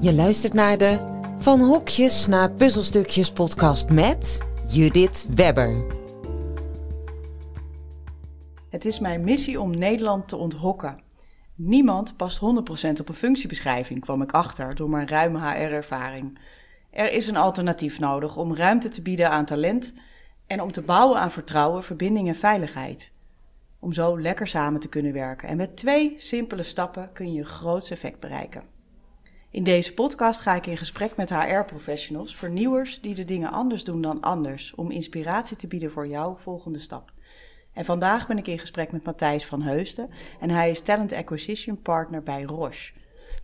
[0.00, 0.98] Je luistert naar de
[1.38, 5.84] Van Hokjes naar Puzzelstukjes podcast met Judith Webber.
[8.70, 11.00] Het is mijn missie om Nederland te onthokken.
[11.54, 12.42] Niemand past 100%
[13.00, 16.38] op een functiebeschrijving, kwam ik achter door mijn ruime HR-ervaring.
[16.90, 19.94] Er is een alternatief nodig om ruimte te bieden aan talent
[20.46, 23.12] en om te bouwen aan vertrouwen, verbinding en veiligheid.
[23.78, 25.48] Om zo lekker samen te kunnen werken.
[25.48, 28.77] En met twee simpele stappen kun je een groot effect bereiken.
[29.50, 34.00] In deze podcast ga ik in gesprek met HR-professionals, vernieuwers die de dingen anders doen
[34.00, 37.12] dan anders, om inspiratie te bieden voor jouw volgende stap.
[37.72, 41.82] En vandaag ben ik in gesprek met Matthijs van Heusden en hij is Talent Acquisition
[41.82, 42.92] Partner bij Roche.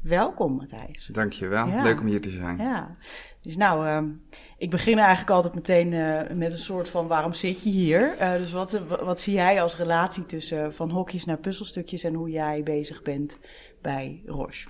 [0.01, 1.09] Welkom Matthijs.
[1.13, 1.83] Dankjewel, ja.
[1.83, 2.59] leuk om hier te zijn.
[2.59, 2.97] Ja,
[3.41, 4.11] dus nou, uh,
[4.59, 8.17] ik begin eigenlijk altijd meteen uh, met een soort van waarom zit je hier?
[8.21, 12.31] Uh, dus wat, wat zie jij als relatie tussen van hokjes naar puzzelstukjes en hoe
[12.31, 13.39] jij bezig bent
[13.83, 14.69] bij Roche?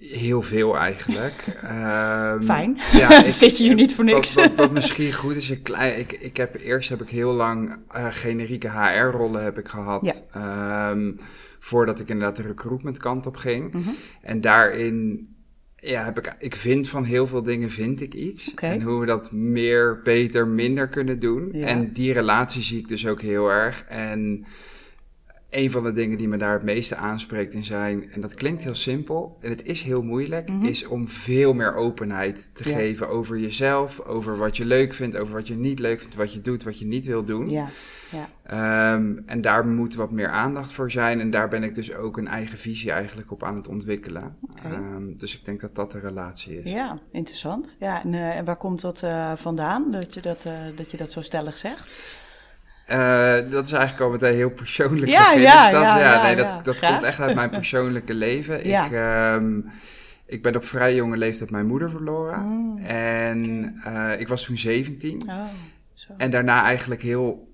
[0.00, 1.46] Heel veel eigenlijk.
[1.46, 2.78] um, Fijn.
[2.92, 4.34] Ja, ik, Zit je hier niet voor niks?
[4.34, 7.76] Wat, wat, wat misschien goed is, ik, ik, ik heb eerst heb ik heel lang
[7.96, 10.24] uh, generieke HR-rollen heb ik gehad.
[10.32, 10.90] Ja.
[10.90, 11.18] Um,
[11.58, 13.72] voordat ik inderdaad de recruitment kant op ging.
[13.72, 13.94] Mm -hmm.
[14.22, 15.28] En daarin
[15.76, 18.50] ja, heb ik, ik vind van heel veel dingen vind ik iets.
[18.50, 18.70] Okay.
[18.70, 21.48] En hoe we dat meer, beter, minder kunnen doen.
[21.52, 21.66] Ja.
[21.66, 23.84] En die relatie zie ik dus ook heel erg.
[23.88, 24.44] En
[25.50, 28.62] een van de dingen die me daar het meeste aanspreekt in zijn, en dat klinkt
[28.62, 30.68] heel simpel, en het is heel moeilijk, mm -hmm.
[30.68, 32.74] is om veel meer openheid te ja.
[32.74, 36.32] geven over jezelf, over wat je leuk vindt, over wat je niet leuk vindt, wat
[36.32, 37.50] je doet, wat je niet wil doen.
[37.50, 37.68] Ja.
[38.10, 38.94] Ja.
[38.94, 41.20] Um, en daar moet wat meer aandacht voor zijn.
[41.20, 44.36] En daar ben ik dus ook een eigen visie eigenlijk op aan het ontwikkelen.
[44.50, 44.72] Okay.
[44.72, 46.72] Um, dus ik denk dat dat de relatie is.
[46.72, 47.76] Ja, interessant.
[47.78, 50.96] Ja, en, uh, en waar komt dat uh, vandaan, dat je dat, uh, dat je
[50.96, 52.18] dat zo stellig zegt?
[52.90, 55.10] Uh, dat is eigenlijk al meteen heel persoonlijk.
[55.10, 58.64] Ja, begin, ja, dat, ja, ja, nee, dat, dat komt echt uit mijn persoonlijke leven.
[58.64, 58.90] Ik,
[59.34, 59.70] um,
[60.26, 62.40] ik ben op vrij jonge leeftijd mijn moeder verloren.
[62.40, 62.78] Mm.
[62.84, 63.40] En
[63.86, 65.22] uh, ik was toen 17.
[65.28, 65.44] Oh,
[65.94, 66.12] zo.
[66.16, 67.49] En daarna eigenlijk heel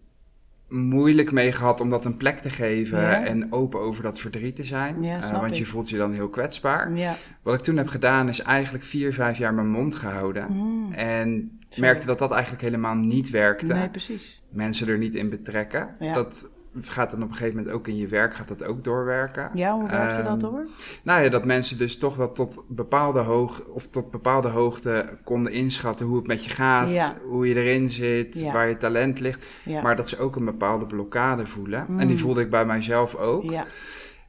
[0.69, 3.25] moeilijk mee gehad om dat een plek te geven ja.
[3.25, 5.03] en open over dat verdriet te zijn.
[5.03, 6.93] Ja, uh, want je voelt je dan heel kwetsbaar.
[6.97, 7.15] Ja.
[7.43, 10.47] Wat ik toen heb gedaan is eigenlijk vier, vijf jaar mijn mond gehouden.
[10.53, 10.93] Mm.
[10.93, 13.67] En merkte dat dat eigenlijk helemaal niet werkte.
[13.67, 14.43] Nee, precies.
[14.51, 15.89] Mensen er niet in betrekken.
[15.99, 16.51] Dat
[16.81, 19.51] gaat dan op een gegeven moment ook in je werk gaat dat ook doorwerken.
[19.55, 20.67] Ja, hoe werkt um, dat door?
[21.03, 25.53] Nou ja, dat mensen dus toch wel tot bepaalde hoog of tot bepaalde hoogte konden
[25.53, 27.15] inschatten hoe het met je gaat, ja.
[27.29, 28.53] hoe je erin zit, ja.
[28.53, 29.83] waar je talent ligt, ja.
[29.83, 31.87] maar dat ze ook een bepaalde blokkade voelen.
[31.89, 32.01] Mm.
[32.01, 33.43] En die voelde ik bij mijzelf ook.
[33.43, 33.67] Ja.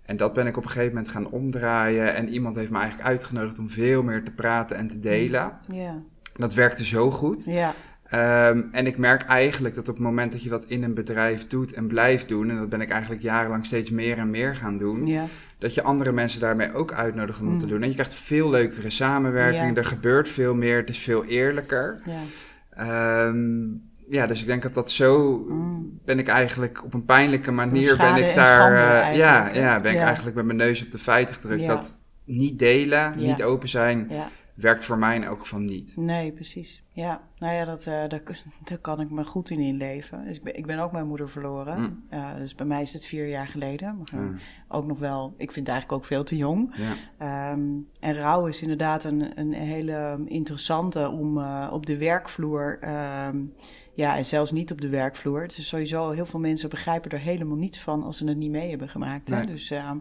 [0.07, 3.09] En dat ben ik op een gegeven moment gaan omdraaien en iemand heeft me eigenlijk
[3.09, 5.51] uitgenodigd om veel meer te praten en te delen.
[5.67, 6.01] Ja.
[6.33, 7.45] Dat werkte zo goed.
[7.45, 7.73] Ja.
[8.13, 11.47] Um, en ik merk eigenlijk dat op het moment dat je dat in een bedrijf
[11.47, 14.77] doet en blijft doen, en dat ben ik eigenlijk jarenlang steeds meer en meer gaan
[14.77, 15.25] doen, ja.
[15.57, 17.57] dat je andere mensen daarmee ook uitnodigt om mm.
[17.57, 17.81] te doen.
[17.81, 19.75] En je krijgt veel leukere samenwerking, ja.
[19.75, 22.01] er gebeurt veel meer, het is veel eerlijker.
[22.05, 23.25] Ja.
[23.25, 25.99] Um, ja, dus ik denk dat dat zo mm.
[26.05, 29.99] ben ik eigenlijk op een pijnlijke manier ben ik daar, uh, ja, ja, ben ik
[29.99, 31.67] eigenlijk met mijn neus op de feiten gedrukt.
[31.67, 34.11] Dat niet delen, niet open zijn,
[34.57, 35.97] werkt voor mij in elk geval niet.
[35.97, 36.83] Nee, precies.
[36.91, 38.09] Ja, nou ja, dat, uh, daar,
[38.69, 40.25] daar kan ik me goed in inleven.
[40.25, 41.79] Dus ik, ben, ik ben ook mijn moeder verloren.
[41.79, 42.03] Mm.
[42.13, 43.97] Uh, dus bij mij is het vier jaar geleden.
[43.97, 44.39] Maar mm.
[44.67, 46.75] ook nog wel, ik vind het eigenlijk ook veel te jong.
[46.75, 47.51] Ja.
[47.51, 52.79] Um, en rouw is inderdaad een, een hele interessante om uh, op de werkvloer...
[53.27, 53.53] Um,
[53.97, 55.41] ja, en zelfs niet op de werkvloer.
[55.41, 58.51] Het is sowieso, heel veel mensen begrijpen er helemaal niets van als ze het niet
[58.51, 59.29] mee hebben gemaakt.
[59.29, 59.45] Nee.
[59.45, 59.91] Dus, uh,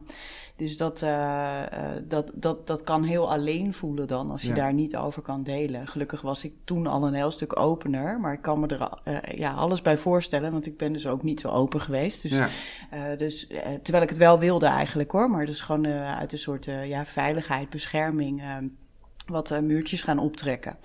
[0.57, 4.55] dus dat, uh, uh, dat, dat, dat kan heel alleen voelen dan, als je ja.
[4.55, 5.87] daar niet over kan delen.
[5.87, 8.89] Gelukkig was ik toen al een heel stuk opener, maar ik kan me er
[9.39, 12.23] ja, alles bij voorstellen, want ik ben dus ook niet zo open geweest.
[12.23, 12.49] Dus, ja.
[13.17, 13.47] dus
[13.83, 17.71] terwijl ik het wel wilde eigenlijk hoor, maar dus gewoon uit een soort ja, veiligheid,
[17.71, 18.43] bescherming,
[19.27, 20.77] wat muurtjes gaan optrekken.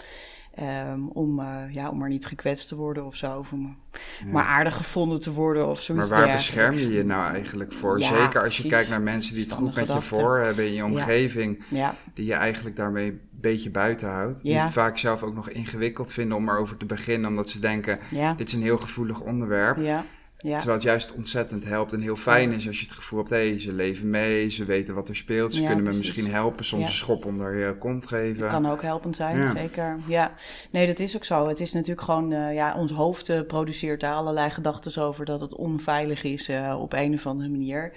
[0.59, 3.37] Um, om, uh, ja, om maar niet gekwetst te worden of zo.
[3.37, 4.31] Of om ja.
[4.31, 7.99] maar aardig gevonden te worden of zoiets Maar waar bescherm je je nou eigenlijk voor?
[7.99, 8.63] Ja, Zeker als precies.
[8.63, 11.63] je kijkt naar mensen die het goed met je voor hebben in je omgeving.
[11.67, 11.95] Ja.
[12.13, 14.41] Die je eigenlijk daarmee een beetje buiten houdt.
[14.41, 17.29] Die het vaak zelf ook nog ingewikkeld vinden om erover te beginnen.
[17.29, 17.99] Omdat ze denken,
[18.37, 20.05] dit is een heel gevoelig onderwerp.
[20.41, 20.57] Ja.
[20.57, 23.49] Terwijl het juist ontzettend helpt en heel fijn is als je het gevoel hebt, hé,
[23.49, 26.07] hey, ze leven mee, ze weten wat er speelt, ze ja, kunnen me precies.
[26.07, 26.87] misschien helpen, soms ja.
[26.87, 28.41] een schop onder je kont geven.
[28.41, 29.99] Dat kan ook helpend zijn, zeker.
[30.07, 30.33] Ja,
[30.71, 31.47] nee, dat is ook zo.
[31.47, 35.41] Het is natuurlijk gewoon, uh, ja, ons hoofd uh, produceert daar allerlei gedachten over dat
[35.41, 37.91] het onveilig is uh, op een of andere manier.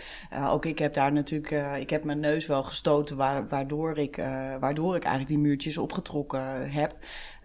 [0.49, 4.17] ook ik heb daar natuurlijk, ik heb mijn neus wel gestoten, waar, waardoor, ik,
[4.61, 6.95] waardoor ik eigenlijk die muurtjes opgetrokken heb.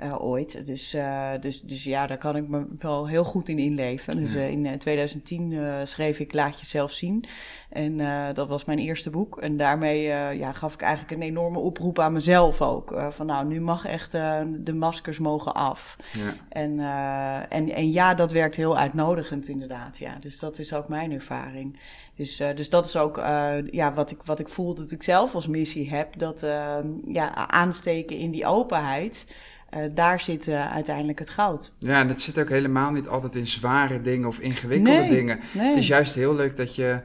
[0.03, 0.67] Uh, ooit.
[0.67, 4.17] Dus, uh, dus, dus ja, daar kan ik me wel heel goed in inleven.
[4.17, 7.25] Dus uh, in 2010 uh, schreef ik Laat jezelf zien.
[7.69, 7.97] En
[8.33, 9.37] dat was mijn eerste boek.
[9.37, 10.01] En daarmee
[10.37, 13.01] ja, gaf ik eigenlijk een enorme oproep aan mezelf ook.
[13.09, 15.95] van nou, nu mag echt de maskers mogen af.
[16.13, 16.35] Ja.
[16.49, 16.79] En,
[17.49, 19.97] en, en ja, dat werkt heel uitnodigend inderdaad.
[19.97, 20.17] Ja.
[20.19, 21.79] Dus dat is ook mijn ervaring.
[22.15, 23.17] Dus, dus dat is ook
[23.71, 26.19] ja, wat, ik, wat ik voel dat ik zelf als missie heb.
[26.19, 26.39] Dat
[27.07, 29.25] ja, aansteken in die openheid.
[29.93, 31.73] Daar zit uiteindelijk het goud.
[31.77, 35.39] Ja, en het zit ook helemaal niet altijd in zware dingen of ingewikkelde dingen.
[35.51, 35.67] Nee.
[35.67, 36.99] Het is juist heel leuk dat je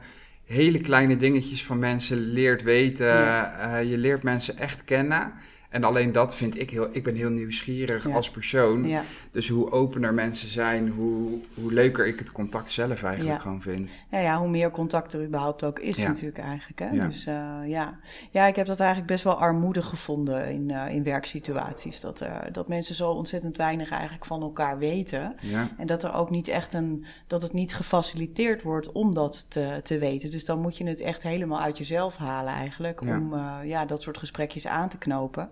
[0.45, 3.07] hele kleine dingetjes van mensen leert weten.
[3.07, 3.77] Ja.
[3.77, 5.33] je leert mensen echt kennen.
[5.75, 6.87] En alleen dat vind ik heel.
[6.91, 8.87] Ik ben heel nieuwsgierig als persoon.
[8.87, 9.03] Ja.
[9.31, 13.91] Dus hoe opener mensen zijn, hoe, hoe leuker ik het contact zelf eigenlijk gewoon vind.
[14.11, 16.79] Ja, ja, hoe meer contact er überhaupt ook is, natuurlijk eigenlijk.
[16.79, 17.07] Hè?
[17.07, 17.33] Dus uh,
[17.65, 17.99] ja.
[18.31, 21.99] ja, ik heb dat eigenlijk best wel armoedig gevonden in, uh, in werksituaties.
[21.99, 25.35] Dat, uh, dat mensen zo ontzettend weinig eigenlijk van elkaar weten.
[25.77, 27.05] En dat er ook niet echt een.
[27.27, 30.29] dat het niet gefaciliteerd wordt om dat te, te weten.
[30.29, 33.01] Dus dan moet je het echt helemaal uit jezelf halen eigenlijk.
[33.01, 35.49] Om ja, dat soort gesprekjes aan te knopen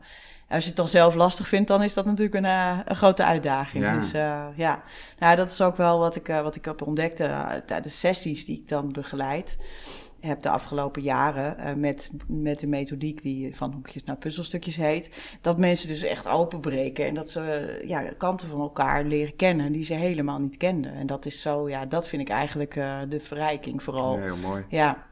[0.50, 2.46] als je het dan zelf lastig vindt, dan is dat natuurlijk een,
[2.86, 3.84] een grote uitdaging.
[3.84, 3.96] Ja.
[4.00, 4.84] Dus uh, ja,
[5.20, 7.24] nou, dat is ook wel wat ik, uh, wat ik heb ontdekt
[7.66, 9.58] tijdens sessies die ik dan begeleid
[10.20, 15.10] heb de afgelopen jaren met, met de methodiek die van hoekjes naar puzzelstukjes heet.
[15.42, 19.84] Dat mensen dus echt openbreken en dat ze ja, kanten van elkaar leren kennen die
[19.84, 20.94] ze helemaal niet kenden.
[20.94, 22.74] En dat is zo, ja, dat vind ik eigenlijk
[23.10, 24.20] de verrijking vooral.
[24.20, 24.66] Heel mooi.
[24.70, 25.06] Ja,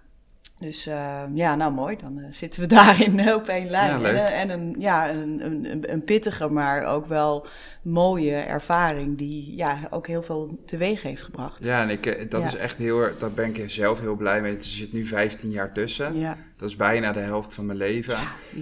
[0.61, 4.05] dus uh, ja, nou mooi, dan uh, zitten we daarin op één lijn.
[4.05, 7.45] en, en, een, ja, een, een, een, pittige, maar ook wel
[7.81, 11.63] mooie ervaring die ja, ook heel veel teweeg heeft gebracht.
[11.63, 14.55] Ja, en ik, eh, dat is echt heel, dat ben ik zelf heel blij mee.
[14.55, 16.19] Er zit nu 15 jaar tussen.
[16.19, 16.37] Ja.
[16.57, 18.17] Dat is bijna de helft van mijn leven.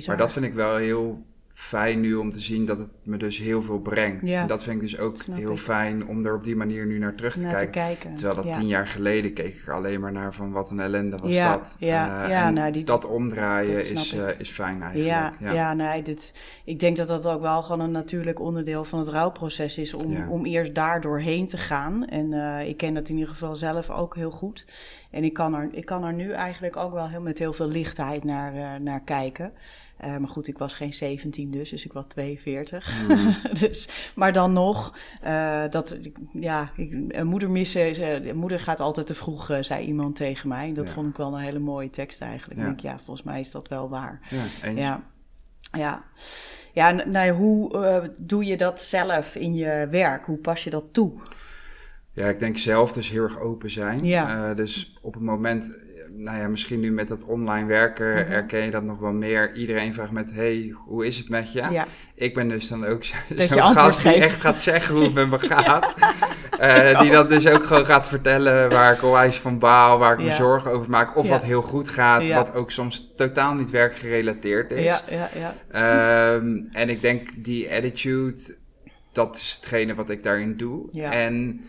[0.08, 1.26] Maar dat vind ik wel heel
[1.60, 4.28] fijn nu om te zien dat het me dus heel veel brengt.
[4.28, 7.00] Ja, en dat vind ik dus ook heel fijn om er op die manier nu
[7.00, 8.16] naar terug te, kijken.
[8.16, 11.38] Terwijl dat tien jaar geleden keek ik alleen maar naar van wat een ellende was
[11.38, 11.76] dat.
[11.80, 15.36] Ja, uh, ja nou, die, dat omdraaien is, uh, is fijn eigenlijk.
[15.40, 15.74] Ja, ja.
[15.74, 16.34] nee, dit,
[16.64, 20.30] ik denk dat dat ook wel gewoon een natuurlijk onderdeel van het rouwproces is om,
[20.30, 22.08] om eerst daar doorheen te gaan.
[22.08, 24.66] En uh, ik ken dat in ieder geval zelf ook heel goed.
[25.12, 27.70] En ik kan er, ik kan er nu eigenlijk ook wel heel, met heel veel
[27.70, 29.54] lichtheid naar, naar kijken.
[30.06, 33.08] Uh, maar goed, ik was geen 17 dus, dus ik was 42.
[33.08, 33.36] Mm.
[33.60, 35.98] dus, maar dan nog, uh, dat,
[36.34, 40.74] ja, ik, een moeder missen, moeder gaat altijd te vroeg, zei iemand tegen mij.
[40.74, 42.60] Dat vond ik wel een hele mooie tekst eigenlijk.
[42.60, 42.66] Ja.
[42.66, 44.20] Ik denk, ja, volgens mij is dat wel waar.
[44.30, 44.80] Ja, eens.
[44.80, 45.04] Ja,
[45.72, 46.04] ja.
[46.74, 50.26] ja nou, hoe doe je dat zelf in je werk?
[50.26, 51.22] Hoe pas je dat toe?
[52.12, 54.06] Ja, ik denk zelf dus heel erg open zijn.
[54.06, 54.54] Ja.
[54.54, 55.78] dus op het moment
[56.16, 59.54] nou ja, misschien nu met dat online werken mm herken je dat nog wel meer.
[59.54, 61.64] Iedereen vraagt met, hey, hoe is het met je?
[61.72, 61.88] Ja.
[62.16, 65.40] Ik ben dus dan ook zo'n gast die echt gaat zeggen hoe het met me
[65.56, 65.96] gaat.
[66.62, 70.26] uh, die dat dus ook gewoon gaat vertellen waar ik onwijs van baal, waar ik
[70.26, 71.18] me zorgen over maak.
[71.18, 74.84] Of wat heel goed gaat, wat ook soms totaal niet werkgerelateerd is.
[74.84, 75.30] Ja, ja,
[75.72, 76.34] ja.
[76.34, 78.56] Um, en ik denk die attitude,
[79.12, 80.92] dat is hetgene wat ik daarin doe.
[81.02, 81.62] En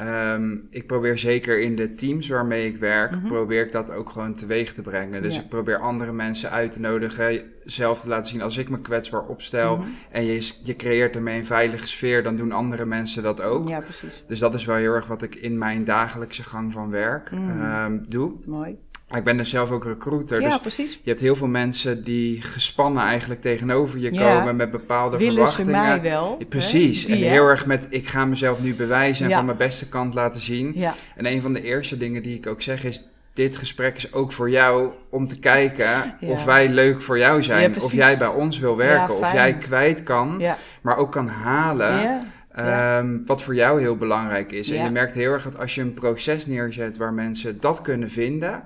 [0.00, 4.10] Um, ik probeer zeker in de teams waarmee ik werk, mm probeer ik dat ook
[4.10, 5.22] gewoon teweeg te brengen.
[5.22, 8.80] Dus ik probeer andere mensen uit te nodigen, zelf te laten zien als ik me
[8.80, 9.88] kwetsbaar opstel mhm.
[10.10, 13.68] en je, je creëert ermee een veilige sfeer, dan doen andere mensen dat ook.
[13.68, 14.24] Ja, precies.
[14.26, 18.08] Dus dat is wel heel erg wat ik in mijn dagelijkse gang van werk um,
[18.08, 18.32] doe.
[18.46, 18.78] Mooi.
[19.10, 20.40] Ik ben dus zelf ook recruiter.
[20.40, 21.00] Ja, dus precies.
[21.02, 25.74] Je hebt heel veel mensen die gespannen eigenlijk tegenover je komen met bepaalde Willen verwachtingen.
[25.74, 26.38] Ze mij wel.
[26.48, 27.06] Precies.
[27.06, 30.40] en heel erg met ik ga mezelf nu bewijzen en van mijn beste kant laten
[30.40, 30.76] zien.
[31.16, 34.32] En een van de eerste dingen die ik ook zeg is dit gesprek is ook
[34.32, 37.82] voor jou om te kijken of wij leuk voor jou zijn.
[37.82, 39.16] of jij bij ons wil werken.
[39.16, 40.42] of jij kwijt kan,
[40.80, 42.22] maar ook kan halen.
[42.58, 44.70] Um, wat voor jou heel belangrijk is.
[44.70, 48.10] En je merkt heel erg dat als je een proces neerzet waar mensen dat kunnen
[48.10, 48.62] vinden.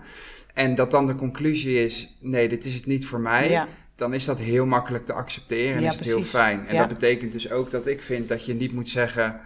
[0.58, 3.66] En dat dan de conclusie is: nee, dit is het niet voor mij.
[3.96, 6.66] Dan is dat heel makkelijk te accepteren en is het heel fijn.
[6.66, 9.40] En dat betekent dus ook dat ik vind dat je niet moet zeggen: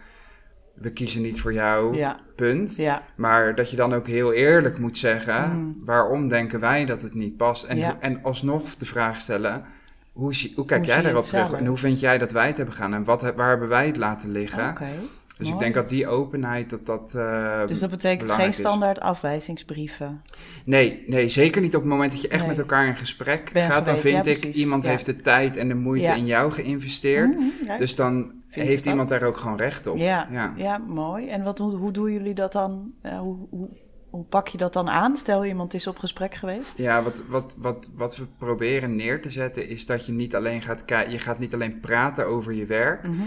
[0.75, 2.79] we kiezen niet voor jou, punt.
[3.17, 5.77] Maar dat je dan ook heel eerlijk moet zeggen: mm.
[5.85, 7.65] waarom denken wij dat het niet past?
[7.65, 9.65] En, en alsnog de vraag stellen
[10.13, 11.53] hoe, hoe kijk jij daarop terug?
[11.53, 12.95] En hoe vind jij dat wij het hebben gedaan?
[12.95, 14.69] En wat, waar hebben wij het laten liggen?
[14.69, 14.99] Okay,
[15.43, 20.23] dus ik denk dat die openheid, dat dat uh, Dus dat betekent geen standaard afwijzingsbrieven?
[20.65, 23.87] Nee, nee, zeker niet op het moment dat je echt met elkaar in gesprek gaat.
[23.87, 27.35] Dan vind ik, iemand heeft de tijd en de moeite in jou geïnvesteerd.
[27.35, 29.99] Mhm, dus dan heeft iemand daar ook gewoon recht op.
[29.99, 30.79] Ja, ja.
[30.79, 31.29] mooi.
[31.29, 32.93] En wat, hoe, hoe doen jullie dat dan?
[33.03, 33.69] Uh, hoe, hoe
[34.13, 35.17] hoe pak je dat dan aan?
[35.17, 36.79] Stel iemand is op gesprek geweest.
[36.79, 40.63] Ja, wat, wat, wat, wat we proberen neer te zetten is dat je niet alleen
[40.63, 43.03] gaat je gaat niet alleen praten over je werk.
[43.07, 43.23] Mhm.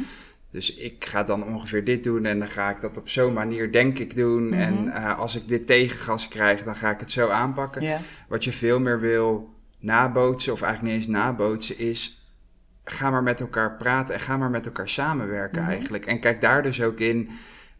[0.56, 3.72] Dus ik ga dan ongeveer dit doen en dan ga ik dat op zo'n manier,
[3.72, 4.54] denk ik, doen.
[4.54, 8.00] En uh, als ik dit tegengas krijg, dan ga ik het zo aanpakken.
[8.28, 12.30] Wat je veel meer wil nabootsen, of eigenlijk niet eens nabootsen, is
[12.84, 16.06] ga maar met elkaar praten en ga maar met elkaar samenwerken mm eigenlijk.
[16.06, 17.30] En kijk daar dus ook in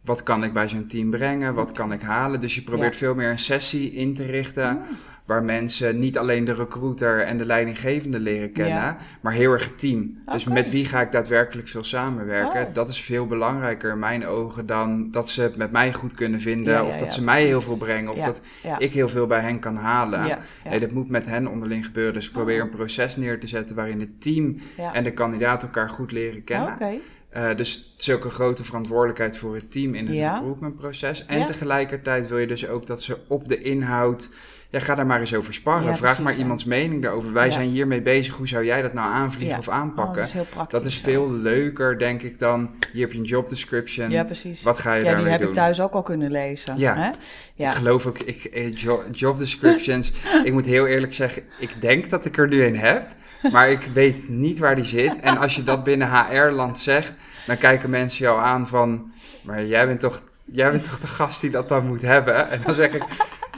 [0.06, 1.54] wat kan ik bij zo'n team brengen?
[1.54, 2.40] Wat kan ik halen?
[2.40, 4.68] Dus je probeert veel meer een sessie in te richten.
[4.68, 4.76] Ah.
[5.24, 9.78] Waar mensen niet alleen de recruiter en de leidinggevende leren kennen, maar heel erg het
[9.78, 10.18] team.
[10.32, 12.66] Dus met wie ga ik daadwerkelijk veel samenwerken?
[12.66, 12.74] Oh.
[12.74, 16.40] Dat is veel belangrijker in mijn ogen dan dat ze het met mij goed kunnen
[16.40, 16.84] vinden.
[16.84, 18.12] of dat ze mij heel veel brengen.
[18.12, 18.42] Of dat
[18.78, 20.38] ik heel veel bij hen kan halen.
[20.68, 22.14] Nee, dat moet met hen onderling gebeuren.
[22.14, 22.64] Dus ik probeer oh.
[22.64, 24.56] een proces neer te zetten waarin het team
[24.92, 26.74] en de kandidaat elkaar goed leren kennen.
[26.74, 27.00] Okay.
[27.36, 30.34] Uh, dus het is ook een grote verantwoordelijkheid voor het team in het ja.
[30.34, 31.26] recruitmentproces.
[31.26, 34.30] En tegelijkertijd wil je dus ook dat ze op de inhoud.
[34.70, 35.96] Ja, ga daar maar eens over sparren.
[35.96, 37.32] Vraag maar iemands mening daarover.
[37.32, 38.34] Wij zijn hiermee bezig.
[38.34, 40.22] Hoe zou jij dat nou aanvliegen of aanpakken?
[40.22, 43.48] Oh, dat is, dat is veel leuker, denk ik, dan hier heb je een job
[43.48, 44.10] description.
[44.10, 44.62] Ja, precies.
[44.62, 45.32] Wat ga je ja, daarmee doen?
[45.32, 46.78] Ja, die heb ik thuis ook al kunnen lezen.
[46.78, 47.10] Ja, hè?
[47.54, 47.70] ja.
[47.70, 48.76] ik geloof ook, ik, eh,
[49.12, 50.12] job descriptions.
[50.44, 53.08] ik moet heel eerlijk zeggen, ik denk dat ik er nu een heb.
[53.52, 55.20] Maar ik weet niet waar die zit.
[55.20, 57.14] En als je dat binnen HR-land zegt,
[57.46, 59.12] dan kijken mensen jou aan van...
[59.42, 62.50] Maar jij bent toch, jij bent toch de gast die dat dan moet hebben?
[62.50, 63.04] En dan zeg ik...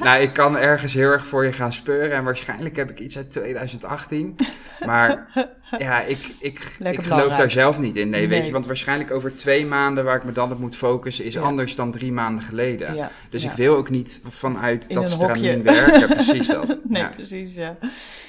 [0.03, 2.17] Nou, ik kan ergens heel erg voor je gaan speuren.
[2.17, 4.37] En waarschijnlijk heb ik iets uit 2018.
[4.85, 5.27] Maar
[5.79, 8.09] ja, ik, ik, ik geloof daar zelf niet in.
[8.09, 8.53] Nee, weet je.
[8.53, 11.25] Want waarschijnlijk over twee maanden waar ik me dan op moet focussen...
[11.25, 13.11] is anders dan drie maanden geleden.
[13.31, 16.09] dus ik wil ook niet vanuit in dat stramien werken.
[16.19, 16.79] Precies dat.
[16.85, 17.77] nee, precies, ja.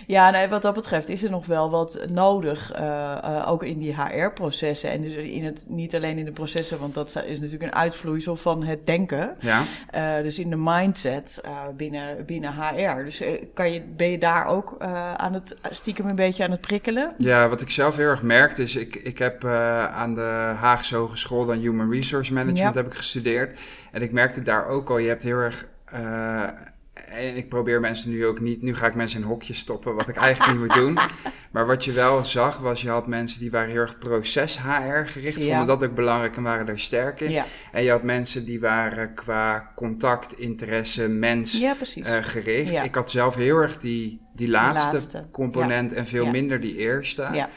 [0.08, 3.80] Ja, nee, wat dat betreft is er nog wel wat nodig, uh, uh, ook in
[3.80, 4.92] die HR-processen.
[4.92, 8.36] En dus in het, niet alleen in de processen, want dat is natuurlijk een uitvloeisel
[8.36, 9.36] van het denken.
[9.40, 9.62] Ja.
[9.96, 11.42] Uh, dus in de mindset
[11.78, 13.04] binnen, binnen HR.
[13.04, 14.76] Dus kan je, ben je daar ook
[15.16, 17.14] aan het stiekem een beetje aan het prikkelen?
[17.30, 21.46] Ja, wat ik zelf heel erg merkte is, ik, ik heb aan de Haagse Hogeschool
[21.46, 23.60] dan Human Resource Management heb ik gestudeerd.
[23.92, 25.66] En ik merkte daar ook al, je hebt heel erg
[27.12, 30.10] en ik probeer mensen nu ook niet, nu ga ik mensen in hokjes stoppen, wat
[30.10, 30.98] ik eigenlijk niet moet doen.
[31.52, 35.06] Maar wat je wel zag, was je had mensen die waren heel erg proces HR
[35.06, 37.44] gericht, vonden dat ook belangrijk en waren daar sterk in.
[37.72, 41.72] En je had mensen die waren qua contact, interesse, mens uh,
[42.22, 42.84] gericht.
[42.84, 47.48] Ik had zelf heel erg die, die laatste, component en veel minder die eerste.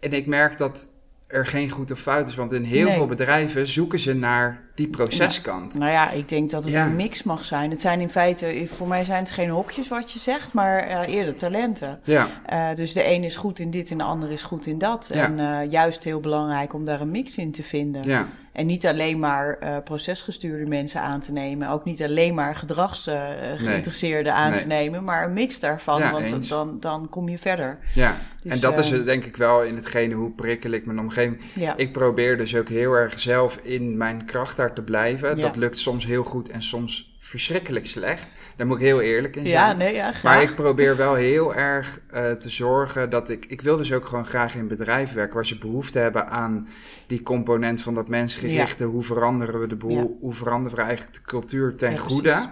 [0.00, 0.92] En ik merk dat
[1.26, 2.34] er geen goed of fout is.
[2.34, 5.74] Want in heel veel bedrijven zoeken ze naar die proceskant.
[5.74, 7.70] Nou ja, ik denk dat het een mix mag zijn.
[7.70, 11.14] Het zijn in feite, voor mij zijn het geen hokjes wat je zegt, maar uh,
[11.14, 12.00] eerder talenten.
[12.04, 12.28] Ja.
[12.52, 15.10] Uh, dus de een is goed in dit en de ander is goed in dat.
[15.10, 18.02] En uh, juist heel belangrijk om daar een mix in te vinden.
[18.02, 18.26] Ja.
[18.52, 21.68] En niet alleen maar procesgestuurde mensen aan te nemen.
[21.68, 25.04] Ook niet alleen maar gedragsgeïnteresseerden uh, aan te nemen.
[25.04, 25.98] Maar een mix daarvan.
[25.98, 27.78] Ja, want dan, dan kom je verder.
[27.94, 30.98] Ja, dus, en dat is uh, denk ik wel in hetgene hoe prikkel ik mijn
[30.98, 31.40] omgeving.
[31.54, 31.76] Ja.
[31.76, 35.38] Ik probeer dus ook heel erg zelf in mijn kracht te blijven.
[35.38, 38.26] Dat lukt soms heel goed en soms verschrikkelijk slecht.
[38.56, 39.68] Daar moet ik heel eerlijk in zijn.
[39.68, 43.44] Ja, nee, ja, Maar ik probeer wel heel erg uh, te zorgen dat ik...
[43.48, 45.34] Ik wil dus ook gewoon graag in bedrijven werken...
[45.34, 46.68] waar ze behoefte hebben aan
[47.06, 48.84] die component van dat mensgerichte.
[48.84, 50.16] Hoe veranderen we de boel?
[50.20, 52.48] Hoe veranderen we eigenlijk de cultuur ten goede?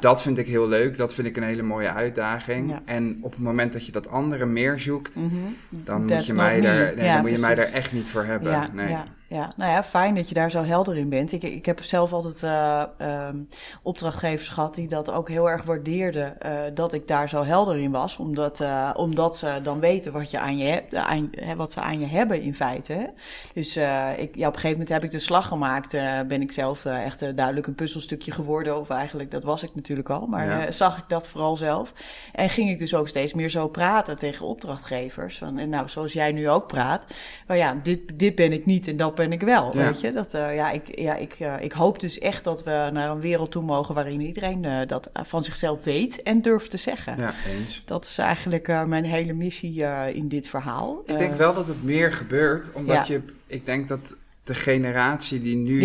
[0.00, 0.96] Dat vind ik heel leuk.
[0.96, 2.80] Dat vind ik een hele mooie uitdaging.
[2.84, 5.16] En op het moment dat je dat andere meer zoekt...
[5.16, 5.56] Mm -hmm.
[5.68, 8.70] dan, moet je, mij daar, nee, dan moet je mij daar echt niet voor hebben.
[8.72, 8.96] nee
[9.28, 11.32] ja, nou ja, fijn dat je daar zo helder in bent.
[11.32, 12.82] Ik, ik heb zelf altijd uh,
[13.28, 13.48] um,
[13.82, 16.36] opdrachtgevers gehad die dat ook heel erg waardeerden.
[16.46, 18.16] Uh, dat ik daar zo helder in was.
[18.16, 21.98] Omdat, uh, omdat ze dan weten wat, je aan je hebt, aan, wat ze aan
[21.98, 23.12] je hebben in feite.
[23.54, 23.76] Dus
[24.16, 25.92] ik, ja, op een gegeven moment heb ik de slag gemaakt.
[26.28, 28.80] ben ik zelf echt duidelijk een puzzelstukje geworden.
[28.80, 30.26] Of eigenlijk, dat was ik natuurlijk al.
[30.26, 31.92] Maar zag ik dat vooral zelf.
[32.32, 35.38] En ging ik dus ook steeds meer zo praten tegen opdrachtgevers.
[35.38, 37.06] Van, en nou, zoals jij nu ook praat.
[37.46, 40.12] Maar ja, dit, dit ben ik niet en dat ben ik wel, weet je.
[40.12, 43.20] Dat, uh, ja, ik, ja ik, uh, ik hoop dus echt dat we naar een
[43.20, 47.16] wereld toe mogen waarin iedereen uh, dat van zichzelf weet en durft te zeggen.
[47.16, 47.82] Ja, eens.
[47.84, 51.02] Dat is eigenlijk mijn hele missie in dit verhaal.
[51.06, 54.16] Ik denk wel dat het meer gebeurt, omdat je, ik denk dat
[54.46, 55.84] de generatie die nu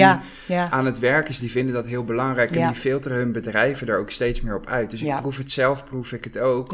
[0.70, 2.51] aan het werk is, die vinden dat heel belangrijk.
[2.51, 4.89] En die filteren hun bedrijven er ook steeds meer op uit.
[4.89, 6.74] Dus ik proef het zelf, proef ik het ook.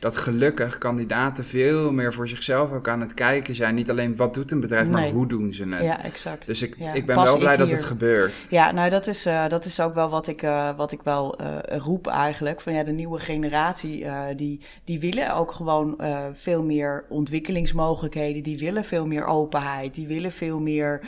[0.00, 3.74] Dat gelukkig kandidaten veel meer voor zichzelf ook aan het kijken zijn.
[3.74, 5.82] Niet alleen wat doet een bedrijf, maar hoe doen ze het.
[5.82, 6.46] Ja, exact.
[6.46, 8.46] Dus ik, ik ben wel blij dat het gebeurt.
[8.50, 11.40] Ja, nou dat is, uh, dat is ook wel wat ik, uh, wat ik wel
[11.40, 12.60] uh, roep eigenlijk.
[12.60, 15.98] Van ja, de nieuwe generatie, die, die willen ook gewoon
[16.34, 18.42] veel meer ontwikkelingsmogelijkheden.
[18.42, 19.94] Die willen veel meer openheid.
[19.94, 21.00] Die willen veel meer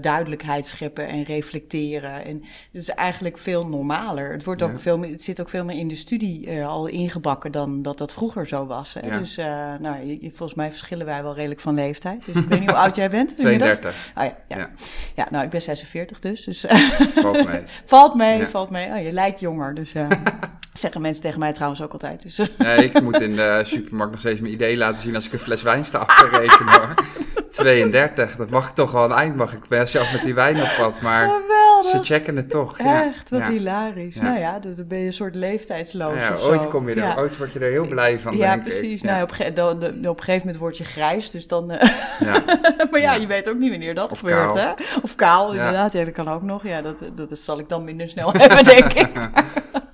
[0.00, 2.24] duidelijkheid scheppen en reflecteren.
[2.24, 2.42] En
[2.72, 4.32] het is eigenlijk veel normaler.
[4.32, 7.52] Het, wordt ook veel meer, het zit ook veel meer in de studie al ingebakken
[7.52, 8.94] dan dat dat vroeger zo was.
[8.94, 9.18] Hè?
[9.18, 9.36] Dus
[9.80, 12.24] nou, volgens mij verschillen wij wel redelijk van leeftijd.
[12.24, 13.36] Dus ik weet niet hoe oud jij bent.
[13.36, 14.12] 32.
[14.16, 14.70] Oh, ja, ja.
[15.14, 15.26] ja.
[15.30, 16.44] nou, ik ben 46 dus.
[16.44, 16.64] dus
[17.14, 17.62] valt mee.
[17.84, 18.88] valt mee, valt mee.
[18.88, 19.92] Oh, je lijkt jonger, dus...
[20.84, 22.22] Zeggen mensen tegen mij trouwens ook altijd.
[22.22, 22.50] Dus.
[22.58, 25.38] Nee, ik moet in de supermarkt nog steeds mijn idee laten zien als ik een
[25.38, 26.94] fles wijn sta af te rekenen hoor.
[27.48, 30.74] 32, dat mag toch wel een eind, mag ik ben zelf met die wijn op
[30.78, 31.90] pad, maar Geweldig.
[31.90, 32.78] ze checken het toch.
[32.78, 34.14] Echt, wat hilarisch.
[34.14, 37.36] Nou ja, dus dan ben je een soort leeftijdsloos ja, ooit kom je er, ooit
[37.36, 39.02] word je er heel blij van, ja, precies.
[39.02, 41.72] Nou, op, ge op een gegeven moment word je grijs, dus dan...
[41.72, 41.82] Uh,
[42.90, 44.70] maar ja, je weet ook niet wanneer dat gebeurt, hè?
[45.02, 45.92] Of kaal, inderdaad.
[45.92, 46.66] Ja, dat kan ook nog.
[46.66, 49.10] Ja, dat, dat zal ik dan minder snel hebben, denk ik.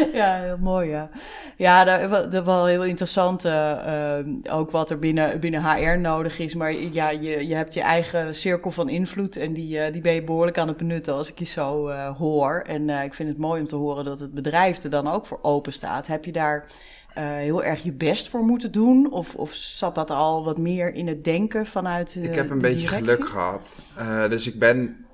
[0.12, 1.08] ja, heel mooi, ja.
[1.56, 4.18] Ja, dat, dat wel heel interessant, uh,
[4.50, 6.54] ook wat er binnen, binnen HR nodig is.
[6.54, 10.12] Maar ja, je, je hebt je eigen cirkel van invloed en die, uh, die ben
[10.12, 12.64] je behoorlijk aan het benutten als ik je zo uh, hoor.
[12.66, 15.38] En ik vind het mooi om te horen dat het bedrijf er dan ook voor
[15.42, 16.06] open staat.
[16.06, 16.66] Heb je daar
[17.14, 19.12] heel erg je best voor moeten doen?
[19.12, 22.88] Of, of zat dat al wat meer in het denken vanuit Ik heb een beetje
[22.88, 23.78] geluk gehad.
[24.28, 25.06] dus ik ben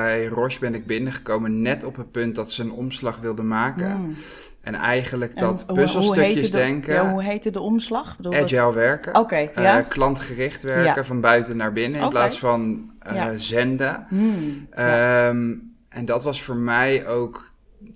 [0.00, 3.92] bij Roche ben ik binnengekomen net op het punt dat ze een omslag wilden maken.
[3.92, 4.14] Hmm.
[4.60, 6.94] En eigenlijk dat puzzelstukjes denken.
[6.94, 8.16] Ja, hoe heette de omslag?
[8.22, 9.14] agile werken.
[9.14, 9.82] Oké, eh, ja.
[9.82, 14.06] klantgericht werken van buiten naar binnen in plaats van uh, zenden.
[14.08, 15.54] Hmm, ehm,
[15.88, 17.49] en dat was voor mij ook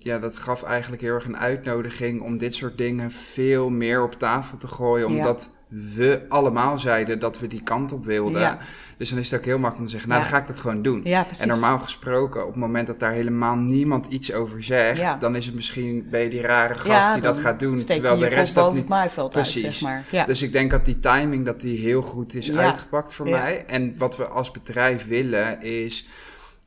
[0.05, 4.13] ja, dat gaf eigenlijk heel erg een uitnodiging om dit soort dingen veel meer op
[4.13, 5.07] tafel te gooien.
[5.07, 8.57] Omdat we allemaal zeiden dat we die kant op wilden.
[8.97, 10.59] Dus dan is het ook heel makkelijk om te zeggen, nou dan ga ik dat
[10.59, 11.03] gewoon doen.
[11.39, 15.45] en normaal gesproken, op het moment dat daar helemaal niemand iets over zegt, dan is
[15.45, 17.85] het misschien, ben je die rare gast die dat gaat doen.
[17.85, 18.87] Terwijl de rest dat niet...
[19.29, 19.65] Precies.
[19.65, 20.25] Uit, zeg maar.
[20.25, 23.65] Dus ik denk dat die timing, dat die heel goed is uitgepakt voor mij.
[23.67, 26.07] En wat we als bedrijf willen is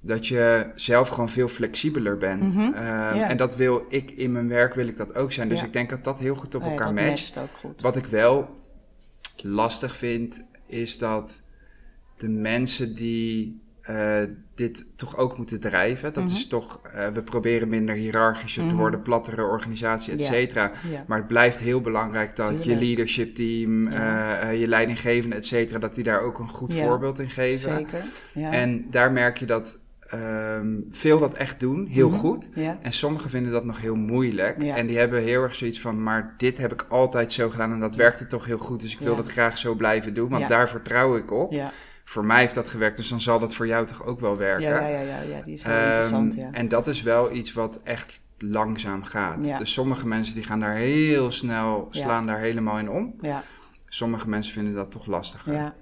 [0.09, 2.55] dat je zelf gewoon veel flexibeler bent.
[2.55, 2.73] Mhm.
[2.73, 5.49] Ehm, en dat wil ik in mijn werk, wil ik dat ook zijn.
[5.49, 7.38] Dus ik denk dat dat heel goed op oh elkaar matcht.
[7.81, 8.61] Wat ik wel
[9.37, 11.43] lastig vind, is dat
[12.17, 14.23] de mensen die uh,
[14.55, 16.12] dit toch ook moeten drijven.
[16.12, 16.49] Dat is mhm.
[16.49, 18.79] toch, uh, we proberen minder hiërarchischer te mhm.
[18.79, 20.73] worden, plattere organisatie, et cetera.
[21.07, 25.95] Maar het blijft heel belangrijk dat je leadership team, uh, je leidinggevende, et cetera, dat
[25.95, 27.76] die daar ook een goed voorbeeld in geven.
[27.76, 28.04] Zeker.
[28.35, 29.80] En daar merk je dat
[30.14, 32.18] um, veel dat echt doen, heel mhm.
[32.18, 32.50] goed.
[32.82, 34.62] En sommigen vinden dat nog heel moeilijk.
[34.62, 37.80] En die hebben heel erg zoiets van, maar dit heb ik altijd zo gedaan en
[37.80, 38.80] dat werkte toch heel goed.
[38.80, 41.54] Dus ik wil dat graag zo blijven doen, want daar vertrouw ik op.
[42.04, 44.68] Voor mij heeft dat gewerkt, dus dan zal dat voor jou toch ook wel werken.
[44.68, 46.34] Ja, ja, ja, ja, die is heel um, interessant.
[46.34, 46.49] Ja.
[46.52, 49.58] En dat is wel iets wat echt langzaam gaat.
[49.58, 53.14] Dus sommige mensen die gaan daar heel snel, slaan daar helemaal in om.
[53.88, 55.73] Sommige mensen vinden dat toch lastiger.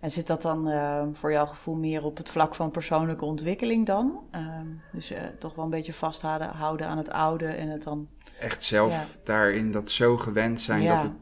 [0.00, 3.86] En zit dat dan uh, voor jouw gevoel meer op het vlak van persoonlijke ontwikkeling
[3.86, 4.20] dan?
[4.34, 4.40] Uh,
[4.92, 8.08] dus uh, toch wel een beetje vasthouden houden aan het oude en het dan...
[8.40, 10.94] Echt zelf daarin dat zo gewend zijn ja.
[10.94, 11.12] dat het...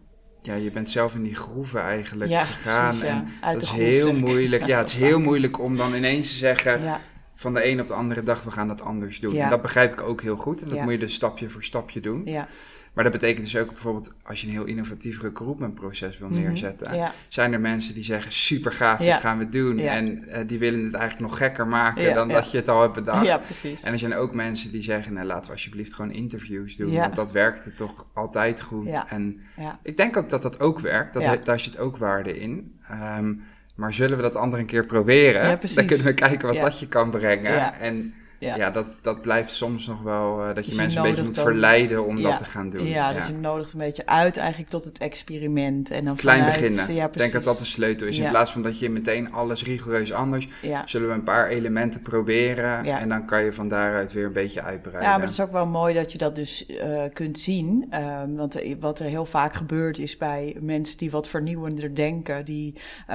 [0.42, 2.98] Ja, je bent zelf in die groeven eigenlijk ja, gegaan.
[2.98, 4.66] Precies, en dat is heel moeilijk.
[4.66, 7.00] Ja, het is heel moeilijk om dan ineens te zeggen
[7.34, 9.37] van de een op de andere dag, we gaan dat anders doen.
[9.37, 10.62] En dat begrijp ik ook heel goed.
[10.62, 12.22] En dat moet je dus stapje voor stapje doen.
[12.24, 12.48] Ja.
[12.94, 17.11] Maar dat betekent dus ook bijvoorbeeld als je een heel innovatief recruitmentproces wil mhm, neerzetten,
[17.28, 19.78] zijn er mensen die zeggen super gaaf, dit gaan we doen.
[19.78, 22.94] En uh, die willen het eigenlijk nog gekker maken dan dat je het al hebt
[22.94, 23.26] bedacht.
[23.26, 23.83] Ja, precies.
[23.83, 27.16] En er zijn ook mensen die zeggen, nou laten we alsjeblieft gewoon interviews doen, want
[27.16, 28.88] dat werkte toch altijd goed.
[29.09, 29.40] En
[29.83, 32.80] ik denk ook dat dat ook werkt, dat, daar zit ook waarde in.
[32.90, 35.61] Um, maar zullen we dat andere een keer proberen?
[35.74, 37.74] dan kunnen we kijken wat dat je kan brengen.
[37.80, 41.22] En ja, dat, dat blijft soms nog wel uh, dat je dus mensen een beetje
[41.22, 42.87] moet verleiden om dat te gaan doen.
[42.87, 45.90] Ja, dus je nodigt een beetje uit eigenlijk tot het experiment.
[45.90, 46.90] En dan Klein beginnen.
[46.90, 48.18] Ik denk dat dat de sleutel is.
[48.18, 50.48] In plaats van dat je meteen alles rigoureus anders,
[50.85, 52.85] zullen we een paar elementen proberen.
[52.85, 55.11] En dan kan je van daaruit weer een beetje uitbreiden.
[55.11, 57.92] Ja, maar het is ook wel mooi dat je dat dus uh, kunt zien.
[57.94, 62.74] Um, want wat er heel vaak gebeurt is bij mensen die wat vernieuwender denken, die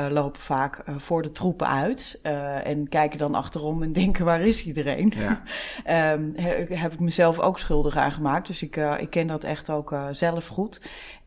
[0.09, 2.19] lopen vaak voor de troepen uit.
[2.63, 5.13] en kijken dan achterom en denken, waar is iedereen?
[5.19, 5.41] Ja.
[6.13, 6.33] um,
[6.69, 8.47] heb ik mezelf ook schuldig aan gemaakt.
[8.47, 10.79] Dus ik, uh, ik ken dat echt ook uh, zelf goed.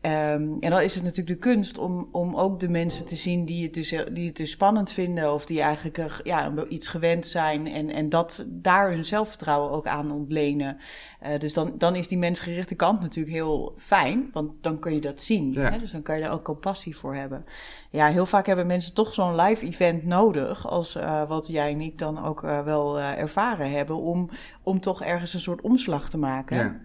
[0.05, 3.45] Um, en dan is het natuurlijk de kunst om, om ook de mensen te zien
[3.45, 5.33] die het, dus, die het dus spannend vinden.
[5.33, 7.67] Of die eigenlijk ja, iets gewend zijn.
[7.67, 10.77] En, en dat daar hun zelfvertrouwen ook aan ontlenen.
[11.23, 14.29] Uh, dus dan, dan is die mensgerichte kant natuurlijk heel fijn.
[14.33, 15.51] Want dan kun je dat zien.
[15.51, 15.71] Ja.
[15.71, 15.79] Hè?
[15.79, 17.45] Dus dan kan je daar ook compassie voor hebben.
[17.89, 20.67] Ja, heel vaak hebben mensen toch zo'n live event nodig.
[20.67, 23.82] Als wat jij en ik dan ook wel ervaren hebben.
[23.89, 24.29] Om,
[24.63, 26.57] om toch ergens een soort omslag te maken.
[26.57, 26.81] Ja.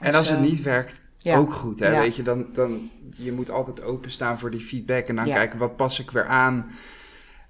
[0.00, 1.36] En als het niet werkt, ja.
[1.36, 1.80] ook goed.
[1.80, 2.00] Hè?
[2.00, 5.76] Weet je, dan, dan, je moet altijd openstaan voor die feedback en dan kijken wat
[5.76, 6.70] pas ik weer aan.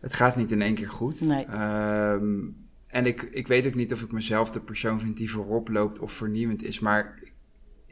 [0.00, 1.20] het gaat niet in één keer goed.
[1.20, 1.44] Nee.
[1.44, 2.40] Ehm,
[2.86, 5.98] en ik, ik weet ook niet of ik mezelf de persoon vind die voorop loopt
[5.98, 7.18] of vernieuwend is, maar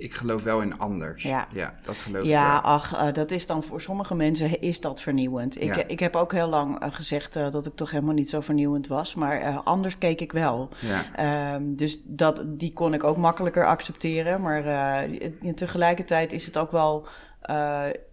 [0.00, 1.22] ik geloof wel in anders.
[1.22, 2.72] Ja, ja dat geloof ja, ik wel.
[2.72, 5.62] ach, uh, dat is dan voor sommige mensen is dat vernieuwend.
[5.62, 8.40] Ik, ik heb ook heel lang uh, gezegd uh, dat ik toch helemaal niet zo
[8.40, 10.68] vernieuwend was, maar anders keek ik wel.
[10.78, 11.54] Ja.
[11.54, 15.08] Um, dus dat, die kon ik ook makkelijker accepteren, maar
[15.54, 17.06] tegelijkertijd is het ook wel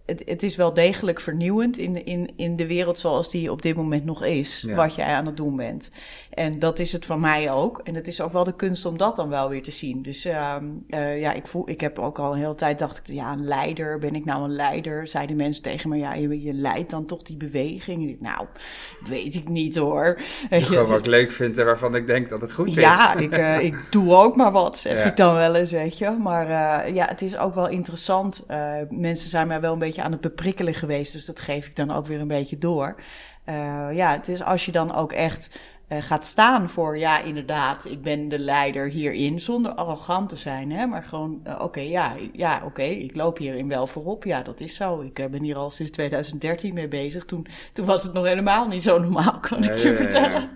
[0.08, 3.76] het, het, is wel degelijk vernieuwend in, in, in de wereld zoals die op dit
[3.76, 5.90] moment nog is, wat jij aan het doen bent.
[6.30, 7.80] En dat is het van mij ook.
[7.84, 10.02] En het is ook wel de kunst om dat dan wel weer te zien.
[10.02, 10.54] Dus uh,
[10.88, 13.44] uh, ja, ik, voel, ik heb ook al een hele tijd dacht ik, ja, een
[13.44, 15.08] leider, ben ik nou een leider?
[15.08, 18.08] Zeiden mensen tegen me, ja, je, je leidt dan toch die beweging?
[18.08, 18.46] Ik, nou,
[19.04, 20.18] weet ik niet hoor.
[20.50, 22.74] Gewoon wat ik leuk vind en waarvan ik denk dat het goed is.
[22.74, 26.10] Ja, ik, uh, ik doe ook maar wat, zeg ik dan wel eens, weet je.
[26.10, 26.46] Maar
[26.92, 28.46] ja, het is ook wel interessant.
[28.90, 31.12] mensen zijn mij wel een beetje aan het beprikkelen geweest.
[31.12, 33.00] Dus dat geef ik dan ook weer een beetje door.
[33.48, 35.58] Uh, ja, het is als je dan ook echt
[35.88, 40.72] uh, gaat staan voor, ja, inderdaad, ik ben de leider hierin, zonder arrogant te zijn,
[40.72, 44.24] hè, maar gewoon, uh, oké, okay, ja, ja oké, okay, ik loop hierin wel voorop,
[44.24, 45.00] ja, dat is zo.
[45.00, 47.24] Ik ben hier al sinds 2013 mee bezig.
[47.24, 50.48] Toen, toen was het nog helemaal niet zo normaal, kan ik je vertellen.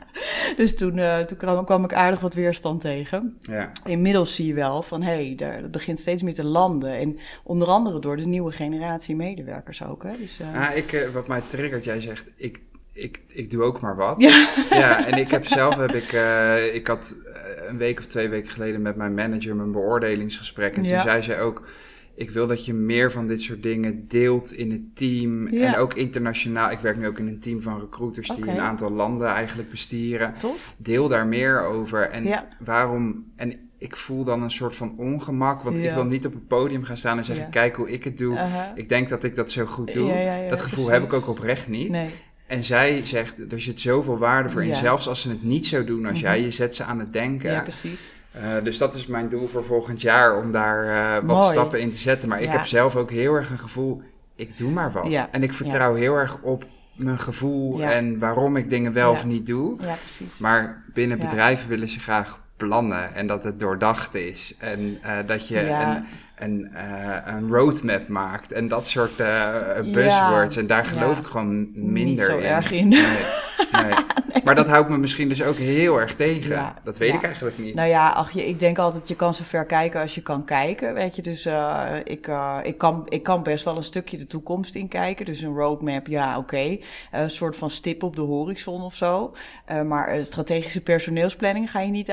[0.57, 3.39] Dus toen, toen kwam, kwam, ik aardig wat weerstand tegen.
[3.85, 6.99] Inmiddels zie je wel van, hé, hey, daar begint steeds meer te landen.
[6.99, 10.11] En onder andere door de nieuwe generatie medewerkers ook, hè.
[10.19, 14.21] Dus, ah, ik, wat mij triggert, jij zegt, ik ik, ik doe ook maar wat.
[14.21, 14.49] Ja.
[14.71, 18.29] ja en ik heb zelf, heb ik, uh, ik had eh, een week of twee
[18.29, 20.77] weken geleden met mijn manager mijn beoordelingsgesprek.
[20.77, 21.63] En toen zei zij ook,
[22.15, 25.47] ik wil dat je meer van dit soort dingen deelt in het team.
[25.47, 26.71] En ook internationaal.
[26.71, 30.35] Ik werk nu ook in een team van recruiters die een aantal landen eigenlijk bestieren.
[30.39, 30.75] Tof.
[30.77, 32.11] Deel daar meer over.
[32.11, 33.33] En waarom...
[33.37, 35.63] En ik voel dan een soort van ongemak.
[35.63, 38.19] Want ik wil niet op het podium gaan staan en zeggen: Kijk hoe ik het
[38.19, 38.39] doe.
[38.75, 40.47] Ik denk dat ik dat zo goed doe.
[40.51, 41.89] dat gevoel heb ik ook oprecht niet.
[41.89, 42.11] Nee.
[42.53, 44.77] En zij zegt, er zit zoveel waarde voor in.
[44.77, 46.45] Zelfs als ze het niet zo doen als jij, mhm.
[46.45, 47.51] je zet ze aan het denken.
[47.51, 48.13] Ja, precies.
[48.37, 51.53] Uh, dus dat is mijn doel voor volgend jaar, om daar uh, wat Mooi.
[51.53, 52.29] stappen in te zetten.
[52.29, 54.03] Maar ik heb zelf ook heel erg een gevoel,
[54.37, 55.07] ik doe maar wat.
[55.11, 55.29] Ja.
[55.31, 59.47] En ik vertrouw heel erg op mijn gevoel en waarom ik dingen wel of niet
[59.47, 59.77] doe.
[59.81, 60.39] Ja, precies.
[60.39, 64.55] Maar binnen bedrijven willen ze graag plannen en dat het doordacht is.
[64.59, 66.05] En uh, dat je een,
[66.43, 69.57] een, uh, een roadmap maakt en dat soort uh,
[69.93, 70.57] buzzwords.
[70.57, 72.45] en daar geloof ik gewoon minder Niet zo in.
[72.45, 72.89] erg in.
[72.89, 73.07] Nee,
[73.73, 73.93] nee.
[74.53, 76.75] Maar dat houdt me misschien dus ook heel erg tegen.
[76.85, 77.75] dat weet ik eigenlijk niet.
[77.75, 80.95] Nou ja, ach, ik denk altijd, je kan zo ver kijken als je kan kijken.
[80.95, 84.27] Weet je, dus uh, ik, uh, ik, kan, ik kan best wel een stukje de
[84.27, 85.25] toekomst in kijken.
[85.25, 86.39] Dus een roadmap, ja, oké.
[86.39, 86.83] Okay.
[87.11, 89.35] een soort van stip op de horizon of zo.
[89.87, 92.13] Maar strategische personeelsplanning ga je niet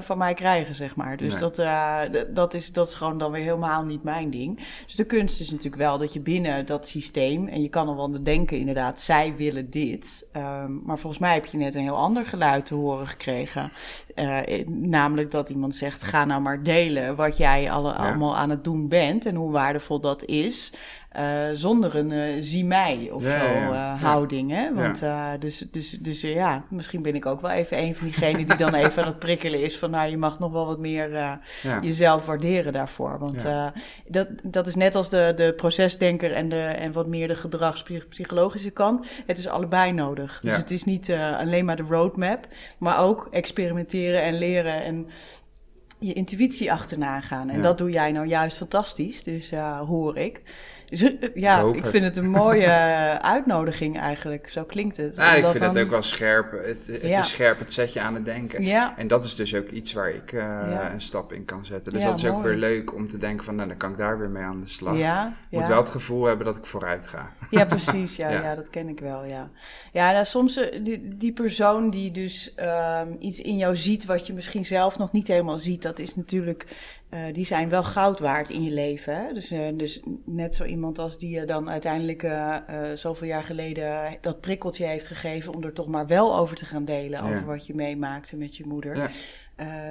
[0.00, 1.16] van mij krijgen, zeg maar.
[1.16, 1.40] Dus nee.
[1.40, 4.60] dat, dat, is, dat is gewoon dan weer helemaal niet mijn ding.
[4.86, 7.48] Dus de kunst is natuurlijk wel dat je binnen dat systeem...
[7.48, 10.26] en je kan er wel denken, inderdaad, zij willen dit.
[10.36, 13.72] Um, maar volgens mij heb je net een heel ander geluid te horen gekregen.
[14.14, 18.64] Uh, namelijk dat iemand zegt: ga nou maar delen wat jij alle, allemaal aan het
[18.64, 20.72] doen bent en hoe waardevol dat is.
[21.18, 24.50] Uh, zonder een uh, zie mij of ja, zo uh, houding.
[24.50, 24.74] Hè?
[24.74, 25.02] Want
[25.40, 28.74] dus, dus, dus ja, misschien ben ik ook wel even een van diegenen die dan
[28.74, 31.38] even aan het prikkelen is van nou, je mag nog wel wat meer
[31.80, 33.18] jezelf waarderen daarvoor.
[33.18, 33.44] Want
[34.08, 38.70] dat, dat is net als de, de procesdenker en, de, en wat meer de gedragspsychologische
[38.70, 39.06] kant.
[39.26, 40.40] Het is allebei nodig.
[40.40, 42.46] Dus het is niet alleen maar de roadmap,
[42.78, 45.06] maar ook experimenteren en leren en
[45.98, 47.50] je intuïtie achterna gaan.
[47.50, 49.50] En dat doe jij nou juist fantastisch, dus
[49.86, 50.42] hoor ik.
[50.88, 54.48] Eh, ja, ik, vind het een mooie eh, uitnodiging eigenlijk.
[54.50, 55.16] Zo klinkt het.
[55.16, 56.52] Ja, ik vind het ook wel scherp.
[56.52, 58.64] Het, het is scherp, het zet je aan het denken.
[58.64, 58.94] Ja.
[58.96, 61.92] En dat is dus ook iets waar ik uh, een stap in kan zetten.
[61.92, 64.18] Dus dat is ook weer leuk om te denken van, nou, dan kan ik daar
[64.18, 64.96] weer mee aan de slag.
[64.96, 67.30] Ja, moet wel het gevoel hebben dat ik vooruit ga.
[67.50, 68.16] Ja, precies.
[68.16, 68.54] Ja, ja.
[68.54, 69.50] dat ken ik wel, ja.
[69.92, 72.54] Ja, nou, soms die, die persoon die dus
[73.00, 76.16] um, iets in jou ziet wat je misschien zelf nog niet helemaal ziet, dat is
[76.16, 76.66] natuurlijk
[77.10, 79.16] uh, die zijn wel goud waard in je leven.
[79.16, 79.32] Hè?
[79.32, 82.56] Dus, uh, dus net zo iemand als die je dan uiteindelijk uh,
[82.94, 86.84] zoveel jaar geleden dat prikkeltje heeft gegeven om er toch maar wel over te gaan
[86.84, 88.96] delen over wat je meemaakte met je moeder.
[88.96, 89.10] Ja.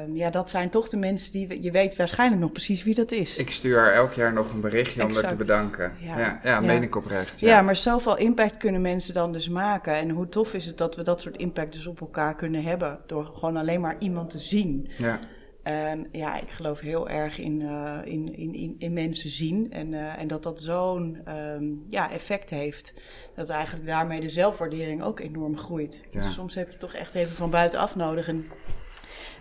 [0.04, 3.12] Um, ja, dat zijn toch de mensen die je weet waarschijnlijk nog precies wie dat
[3.12, 3.38] is.
[3.38, 5.15] Ik stuur haar elk jaar nog een berichtje exact.
[5.15, 5.91] om haar te bedanken.
[5.99, 7.39] Ja, ja, ja meen ik oprecht.
[7.39, 7.47] Ja.
[7.47, 9.93] ja, maar zoveel impact kunnen mensen dan dus maken.
[9.93, 12.99] En hoe tof is het dat we dat soort impact dus op elkaar kunnen hebben
[13.06, 14.89] door gewoon alleen maar iemand te zien.
[14.97, 15.19] Ja.
[15.65, 20.19] En ja, ik geloof heel erg in, uh, in, in, in, mensen zien en, uh,
[20.19, 22.93] en dat dat zo'n um, ja, effect heeft.
[23.36, 26.04] Dat eigenlijk daarmee de zelfwaardering ook enorm groeit.
[26.10, 26.21] Ja.
[26.21, 28.28] Dus soms heb je toch echt even van buitenaf nodig.
[28.28, 28.45] En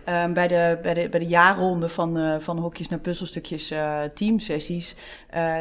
[0.05, 4.01] Ehm, bij, de, bij, de, bij de jaarronde van, uh, van hokjes naar puzzelstukjes uh,
[4.13, 4.95] teamsessies
[5.35, 5.59] uh,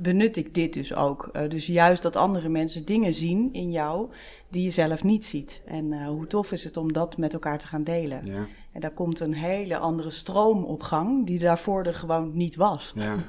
[0.00, 1.30] benut ik dit dus ook.
[1.48, 4.10] dus juist dat andere mensen dingen zien in jou
[4.48, 5.60] die je zelf niet ziet.
[5.66, 8.20] En hoe tof is het om dat met elkaar te gaan delen.
[8.24, 8.46] Ja.
[8.72, 12.92] En daar komt een hele andere stroom op gang die daarvoor er gewoon niet was.
[12.94, 13.16] Ja.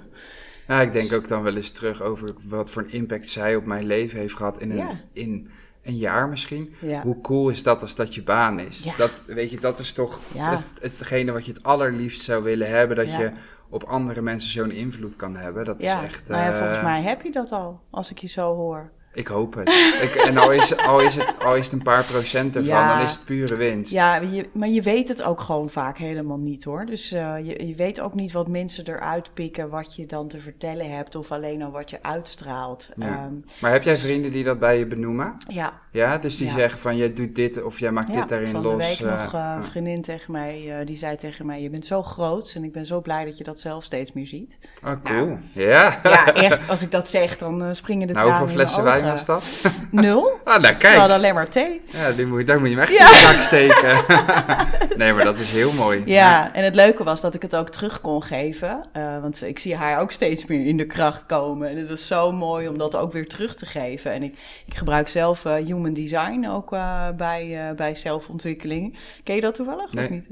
[0.67, 3.65] Ja, ik denk ook dan wel eens terug over wat voor een impact zij op
[3.65, 5.49] mijn leven heeft gehad in een, in
[5.85, 6.75] een jaar misschien.
[7.03, 8.87] Hoe cool is dat als dat je baan is?
[8.97, 12.95] Dat, weet je, dat is toch het, hetgene wat je het allerliefst zou willen hebben.
[12.97, 13.31] Dat je
[13.69, 15.65] op andere mensen zo'n invloed kan hebben.
[15.65, 16.27] Dat is echt...
[16.27, 18.91] Nou ja, volgens eh, mij heb je dat al, als ik je zo hoor.
[19.15, 19.69] Ik hoop het.
[20.01, 23.01] ik, en al is, al, is het, al is het een paar procent ervan, dan
[23.01, 23.91] is het pure winst.
[23.91, 26.86] Ja, je, maar je weet het ook gewoon vaak helemaal niet hoor.
[26.86, 30.39] Dus uh, je, je weet ook niet wat mensen eruit pikken, wat je dan te
[30.39, 32.89] vertellen hebt, of alleen al wat je uitstraalt.
[32.95, 33.25] Ja.
[33.25, 35.38] Um, maar heb jij vrienden die dat bij je benoemen?
[35.47, 35.73] Ja.
[35.91, 38.63] Ja, dus die zeggen van, je doet dit of jij maakt dit daarin los.
[38.63, 41.86] de week uh, nog uh, een vriendin tegen mij, die zei tegen mij, je bent
[41.86, 44.60] zo groot en ik ben zo blij dat je dat zelf steeds meer ziet.
[44.84, 45.25] Oh, cool.
[45.25, 45.99] Nou, ja.
[46.04, 46.69] Ja, echt.
[46.69, 49.43] Als ik dat zeg, dan springen de nou, tranen hoeveel flessen was dat?
[49.91, 50.31] Nul.
[50.43, 50.93] Ah, nou kijk.
[50.93, 51.81] We hadden alleen maar thee.
[51.85, 54.03] Ja, die moet, daar moet je hem echt in de zak steken.
[54.97, 56.01] nee, maar dat is heel mooi.
[56.05, 58.85] Ja, en het leuke was dat ik het ook terug kon geven.
[58.97, 61.69] Uh, want ik zie haar ook steeds meer in de kracht komen.
[61.69, 64.11] En het was zo mooi om dat ook weer terug te geven.
[64.11, 68.97] En ik, ik gebruik zelf uh, human design ook uh, bij, bij zelfontwikkeling.
[69.23, 69.93] Ken je dat toevallig?
[69.93, 70.05] Nee.
[70.05, 70.27] Of niet?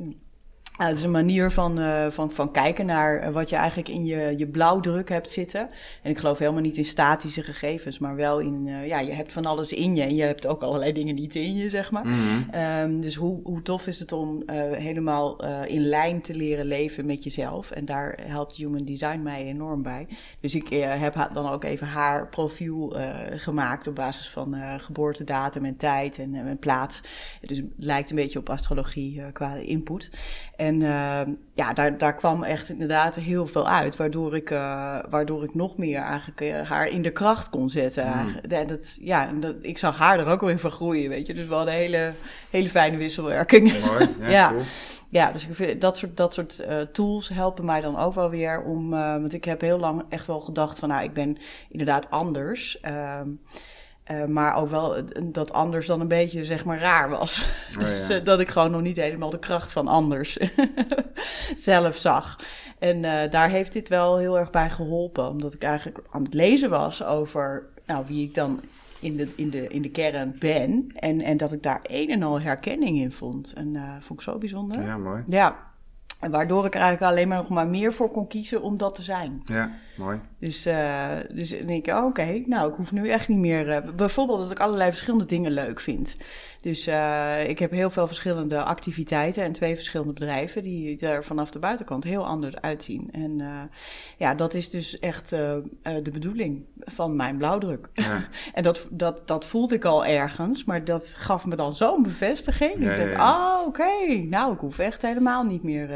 [0.79, 3.89] Uh, het is een manier van, uh, van, van kijken naar eh, wat je eigenlijk
[3.89, 5.69] in je, je blauwdruk hebt zitten.
[6.01, 9.33] En ik geloof helemaal niet in statische gegevens, maar wel in, uh, ja, je hebt
[9.33, 12.05] van alles in je en je hebt ook allerlei dingen niet in je, zeg maar.
[12.05, 12.62] Mm -hmm.
[12.62, 17.23] um, dus hoe, hoe tof is het om helemaal in lijn te leren leven met
[17.23, 17.71] jezelf?
[17.71, 20.07] En daar helpt Human Design mij enorm bij.
[20.39, 22.95] Dus ik heb dan ook even haar profiel
[23.36, 27.01] gemaakt op basis van geboortedatum en tijd en, en plaats.
[27.41, 30.09] Dus het lijkt een beetje op astrologie qua input.
[30.63, 31.19] En uh,
[31.54, 35.78] ja, daar, daar kwam echt inderdaad heel veel uit, waardoor ik, uh, waardoor ik nog
[35.78, 38.08] meer eigenlijk uh, haar in de kracht kon zetten.
[38.08, 38.52] Mm.
[38.52, 41.34] En dat, ja, dat, ik zag haar er ook wel in van groeien, weet je.
[41.34, 42.12] Dus we hadden een hele,
[42.49, 43.86] hele fijne wisselwerking.
[43.86, 44.49] Mooi, ja, ja.
[44.49, 44.62] Cool.
[45.10, 48.30] Ja, dus ik vind, dat soort, dat soort uh, tools helpen mij dan ook wel
[48.30, 48.89] weer om.
[48.89, 51.38] Want ik heb heel lang echt wel gedacht van, nou, ik ben
[51.69, 52.80] inderdaad anders.
[52.86, 53.19] Uh,
[54.11, 57.45] uh, maar ook wel dat anders dan een beetje, zeg maar, raar was.
[57.71, 58.19] Oh, dus ja.
[58.19, 60.37] uh, dat ik gewoon nog niet helemaal de kracht van anders
[61.55, 62.39] zelf zag.
[62.79, 65.29] En uh, daar heeft dit wel heel erg bij geholpen.
[65.29, 68.61] Omdat ik eigenlijk aan het lezen was over nou, wie ik dan
[68.99, 70.91] in de, in, de, in de kern ben.
[70.95, 73.53] En, en dat ik daar een en al herkenning in vond.
[73.53, 74.81] En vond ik zo bijzonder.
[74.81, 75.23] Ja, mooi.
[75.27, 75.71] Ja,
[76.23, 78.95] en waardoor ik er eigenlijk alleen maar nog maar meer voor kon kiezen om dat
[78.95, 79.41] te zijn.
[79.45, 80.19] Ja, mooi.
[80.39, 83.67] Dus, uh, dus denk ik, oh, oké, okay, nou, ik hoef nu echt niet meer...
[83.67, 86.17] Uh, bijvoorbeeld dat ik allerlei verschillende dingen leuk vind.
[86.62, 90.63] Dus uh, ik heb heel veel verschillende activiteiten en twee verschillende bedrijven...
[90.63, 93.10] die er vanaf de buitenkant heel anders uitzien.
[93.12, 93.41] En
[94.17, 97.89] ja, dat is dus echt de bedoeling van mijn blauwdruk.
[97.93, 98.27] Ja.
[98.53, 102.84] en dat, dat, dat voelde ik al ergens, maar dat gaf me dan zo'n bevestiging.
[102.84, 104.27] Ja, ik dacht, ja, oh, oké, okay.
[104.29, 105.89] nou, ik hoef echt helemaal niet meer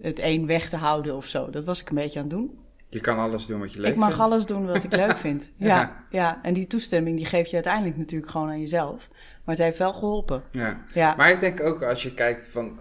[0.00, 1.50] het een weg te houden of zo.
[1.50, 2.58] Dat was ik een beetje aan het doen.
[2.88, 3.98] Je kan alles doen wat je leuk vindt.
[3.98, 4.24] Ik mag vindt.
[4.24, 5.50] alles doen wat ik leuk vind.
[5.56, 6.38] Ja, ja, ja.
[6.42, 9.08] En die toestemming die geef je uiteindelijk natuurlijk gewoon aan jezelf.
[9.44, 10.42] Maar het heeft wel geholpen.
[10.50, 10.84] Ja.
[10.92, 11.14] ja.
[11.16, 12.80] Maar ik denk ook als je kijkt van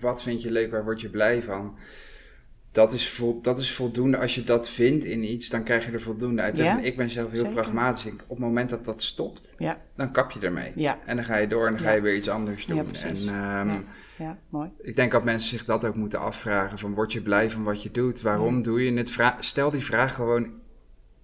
[0.00, 1.76] wat vind je leuk, waar word je blij van.
[2.72, 4.18] Dat is, vol, dat is voldoende.
[4.18, 6.56] Als je dat vindt in iets, dan krijg je er voldoende uit.
[6.56, 7.54] Ja, ik ben zelf heel zeker.
[7.54, 8.06] pragmatisch.
[8.06, 9.80] Ik, op het moment dat dat stopt, ja.
[9.96, 10.72] dan kap je ermee.
[10.74, 10.98] Ja.
[11.06, 12.76] En dan ga je door en dan ga je weer iets anders doen.
[12.92, 13.84] Ja, en, um,
[14.18, 14.70] ja, mooi.
[14.82, 16.78] Ik denk dat mensen zich dat ook moeten afvragen.
[16.78, 18.20] Van word je blij van wat je doet?
[18.20, 19.10] Waarom doe je het?
[19.10, 20.50] Vra stel die vraag gewoon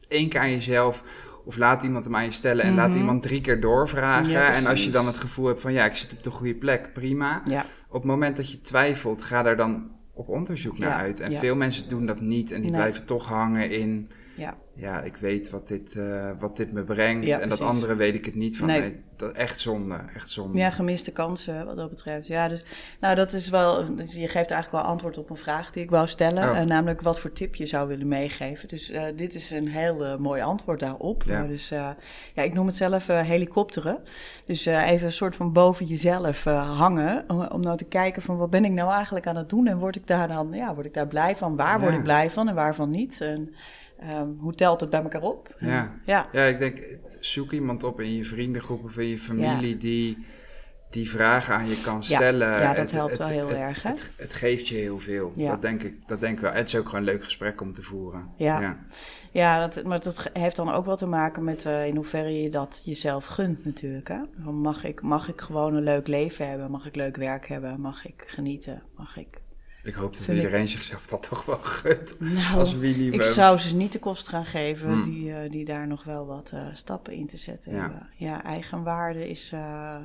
[0.09, 1.03] één keer aan jezelf.
[1.45, 2.87] Of laat iemand hem aan je stellen en mm -hmm.
[2.87, 4.31] laat iemand drie keer doorvragen.
[4.31, 6.55] Ja, en als je dan het gevoel hebt van ja, ik zit op de goede
[6.55, 7.43] plek, prima.
[7.45, 7.67] Ja.
[7.89, 11.21] Op het moment dat je twijfelt, ga daar dan op onderzoek naar uit.
[11.21, 14.11] En veel mensen doen dat niet en die blijven toch hangen in...
[14.37, 14.57] Ja.
[14.75, 17.29] ja, ik weet wat dit, uh, wat dit me brengt.
[17.29, 18.67] en dat andere weet ik het niet van.
[18.67, 18.81] Nee.
[18.81, 20.59] nee dat, echt zonde, echt zonde.
[20.59, 22.27] Ja, gemiste kansen wat dat betreft.
[22.27, 22.65] Ja, dus
[23.01, 23.85] nou, dat is wel.
[23.97, 26.51] Je geeft eigenlijk wel antwoord op een vraag die ik wou stellen.
[26.51, 26.57] Oh.
[26.57, 28.69] Uh, namelijk wat voor tip je zou willen meegeven.
[28.69, 31.23] Dus uh, dit is een heel mooi antwoord daarop.
[31.23, 31.43] Ja.
[31.43, 31.97] dus ja,
[32.35, 33.99] ik noem het zelf helikopteren.
[34.47, 37.25] Dus even een soort van boven jezelf hangen.
[37.29, 39.67] Om, om nou te kijken van wat ben ik nou eigenlijk aan het doen.
[39.67, 41.57] En word ik daar dan, ja, word ik daar blij van?
[41.57, 41.81] Waar ja.
[41.81, 43.21] word ik blij van en waarvan niet?
[43.21, 43.55] En,
[44.03, 45.55] Um, hoe telt het bij elkaar op?
[45.59, 45.95] Ja.
[46.05, 46.29] ja.
[46.33, 46.79] ja, ik denk,
[47.21, 49.81] zoek iemand op in je vriendengroep of in je familie ja.
[49.81, 50.27] die,
[50.91, 52.49] die vragen aan je kan stellen.
[52.49, 53.83] Ja, dat helpt wel heel erg.
[53.83, 53.93] Hè?
[54.17, 55.33] Het, geeft je heel veel.
[55.37, 56.53] Dat, denk ik, dat denk ik wel.
[56.53, 58.29] Het is ook gewoon een leuk gesprek om te voeren.
[58.37, 58.79] Ja, ja.
[59.33, 62.49] ja dat, maar dat heeft dan ook wel te maken met uh, in hoeverre je
[62.49, 64.09] dat jezelf gunt natuurlijk.
[64.09, 64.51] Hè?
[64.51, 66.71] Mag, ik, mag ik gewoon een leuk leven hebben?
[66.71, 67.81] Mag ik leuk werk hebben?
[67.81, 68.83] Mag ik genieten?
[68.97, 69.41] Mag ik
[69.87, 72.21] ik hoop dat iedereen zichzelf dat toch wel gunt.
[72.21, 75.03] Nou, als ik zou ze niet de kost gaan geven hmm.
[75.03, 77.81] die, uh, die daar nog wel wat uh, stappen in te zetten ja.
[77.81, 78.09] hebben.
[78.17, 79.97] Ja, eigenwaarde is, uh,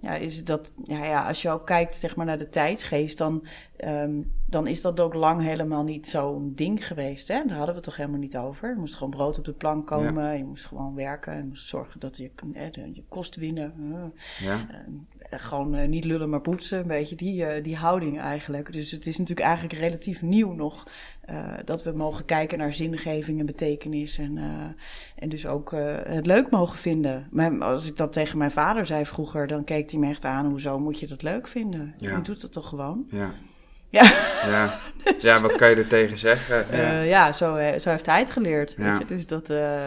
[0.00, 3.46] ja, is dat, ja, ja, als je ook kijkt zeg maar, naar de tijdgeest, dan,
[3.84, 7.28] um, dan is dat ook lang helemaal niet zo'n ding geweest.
[7.28, 7.34] Hè?
[7.34, 8.68] Daar hadden we het toch helemaal niet over.
[8.68, 12.00] Je moest gewoon brood op de plank komen, je moest gewoon werken, je moest zorgen
[12.00, 12.30] dat je,
[12.92, 13.72] je kost winnen.
[14.40, 14.66] Ja.
[15.36, 18.72] Gewoon uh, niet lullen, maar poetsen, een beetje die, uh, die houding eigenlijk.
[18.72, 20.86] Dus het is natuurlijk eigenlijk relatief nieuw nog
[21.64, 24.38] dat we mogen kijken naar zingeving en betekenis en,
[25.16, 27.28] en dus ook het leuk mogen vinden.
[27.30, 30.46] Maar als ik dat tegen mijn vader zei vroeger, dan keek hij me echt aan,
[30.46, 31.94] hoezo moet je dat leuk vinden?
[31.98, 32.16] Ja.
[32.16, 33.06] Je doet het toch gewoon?
[33.10, 33.34] Ja.
[33.92, 34.12] Ja.
[34.46, 34.78] Ja.
[35.18, 36.66] ja, wat kan je er tegen zeggen?
[36.70, 38.74] Ja, uh, ja zo, eh, zo heeft hij het geleerd.
[38.78, 38.98] Ja.
[38.98, 39.14] Weet je?
[39.14, 39.50] Dus dat.
[39.50, 39.84] Uh,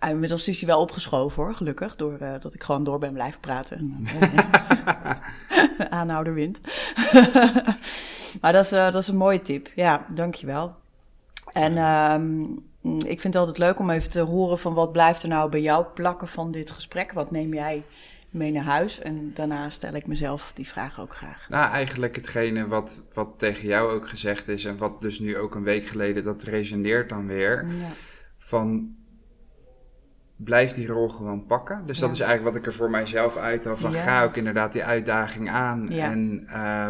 [0.00, 1.96] inmiddels is hij wel opgeschoven hoor, gelukkig.
[1.96, 4.06] Doordat uh, ik gewoon door ben blijven praten.
[5.88, 6.60] Aanhouder wint.
[8.40, 9.70] maar dat is, dat is een mooie tip.
[9.74, 10.74] Ja, dankjewel.
[11.52, 15.28] En um, ik vind het altijd leuk om even te horen van wat blijft er
[15.28, 17.12] nou bij jou plakken van dit gesprek?
[17.12, 17.82] Wat neem jij
[18.36, 19.00] mee naar huis.
[19.00, 21.46] En daarna stel ik mezelf die vraag ook graag.
[21.48, 25.54] Nou, eigenlijk hetgene wat, wat tegen jou ook gezegd is en wat dus nu ook
[25.54, 27.66] een week geleden, dat resoneert dan weer.
[27.66, 27.90] Ja.
[28.38, 28.94] Van
[30.36, 31.82] blijf die rol gewoon pakken.
[31.86, 33.76] Dus dat is eigenlijk wat ik er voor mijzelf uithaal.
[33.76, 35.90] Van ga ook inderdaad die uitdaging aan.
[35.90, 36.88] En uh,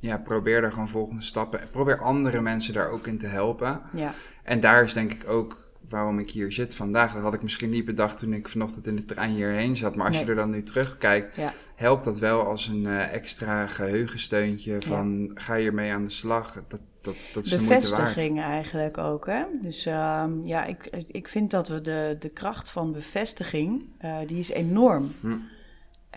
[0.00, 1.60] ja, probeer daar gewoon volgende stappen.
[1.70, 3.80] Probeer andere mensen daar ook in te helpen.
[3.92, 4.12] Ja.
[4.42, 7.12] En daar is denk ik ook waarom ik hier zit vandaag.
[7.12, 9.96] Dat had ik misschien niet bedacht toen ik vanochtend in de trein hierheen zat.
[9.96, 11.52] Maar als je er dan nu terugkijkt, ja.
[11.74, 15.40] helpt dat wel als een uh, extra geheugensteuntje van ja.
[15.40, 16.52] ga hiermee aan de slag.
[16.68, 19.26] Dat, dat, dat is Bevestiging eigenlijk ook.
[19.26, 19.44] Hè?
[19.62, 24.38] Dus uh, ja, ik, ik vind dat we de, de kracht van bevestiging, uh, die
[24.38, 25.12] is enorm.
[25.20, 25.36] Hm.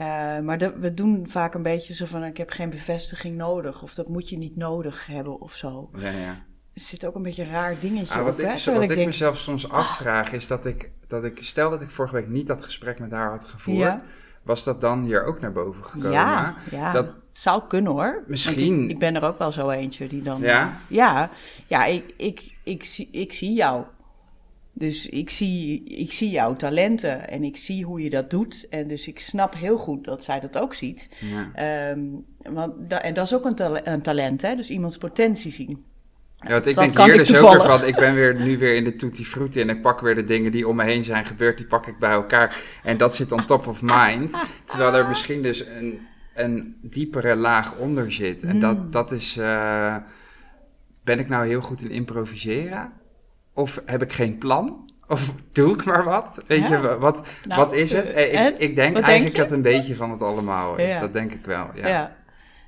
[0.02, 3.84] Uh, maar de, we doen vaak een beetje zo van: ik heb geen bevestiging nodig,
[3.84, 5.90] of dat moet je niet nodig hebben of zo.
[5.98, 9.06] Ja, ja er zit ook een beetje een raar dingetje ah, wat Ik, wat ik,
[9.06, 11.38] mezelf soms afvraag is dat ik, dat ik...
[11.42, 14.00] Stel dat ik vorige week niet dat gesprek met haar had gevoerd...
[14.44, 16.12] Was dat dan hier ook naar boven gekomen?
[16.12, 16.92] Ja, ja.
[16.92, 18.24] Dat zou kunnen hoor.
[18.28, 18.84] Misschien.
[18.84, 20.42] Ik, ik, ben er ook wel zo eentje die dan...
[20.42, 20.78] Ja?
[20.88, 21.30] Ja,
[21.68, 23.84] ja ik, ik, ik, zie, ik zie jou.
[24.74, 28.68] Dus ik zie, ik zie jouw talenten en ik zie hoe je dat doet.
[28.70, 31.10] En dus ik snap heel goed dat zij dat ook ziet.
[31.20, 31.92] Ja.
[31.92, 34.56] Um, want da en dat is ook een, een talent, hè?
[34.56, 35.84] Dus iemands potentie zien.
[36.44, 38.96] Ja, want ik denk hier dus ook van, ik ben weer, nu weer in de
[38.96, 41.66] tutti frutti en ik pak weer de dingen die om me heen zijn gebeurd, die
[41.66, 42.56] pak ik bij elkaar.
[42.84, 44.32] En dat zit on top of mind.
[44.66, 48.44] Terwijl er misschien dus een, een diepere laag onder zit.
[48.44, 48.92] En dat, hmm.
[48.92, 49.96] dat is, uh,
[51.04, 52.92] ben ik nou heel goed in improviseren?
[53.54, 54.90] Of heb ik geen plan?
[55.08, 56.44] Of doe ik maar wat?
[56.48, 58.10] Weet je, wat, nou, wat is het?
[58.10, 61.00] Uh, ik, ik, denk eigenlijk dat een beetje van het allemaal is.
[61.00, 61.88] Dat denk ik wel, ja.
[61.88, 62.16] ja.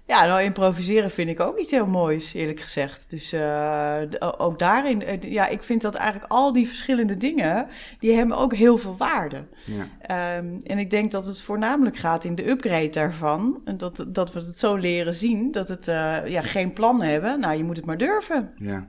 [0.05, 3.09] Ja, nou improviseren vind ik ook iets heel moois, eerlijk gezegd.
[3.09, 3.97] Dus uh,
[4.37, 7.67] ook daarin, uh, ja, ik vind dat eigenlijk al die verschillende dingen,
[7.99, 9.43] die hebben ook heel veel waarde.
[9.65, 10.37] Ja.
[10.37, 13.61] Um, en ik denk dat het voornamelijk gaat in de upgrade daarvan.
[13.65, 17.39] En dat, dat we het zo leren zien, dat het uh, ja, geen plan hebben.
[17.39, 18.53] Nou, je moet het maar durven.
[18.55, 18.87] Ja.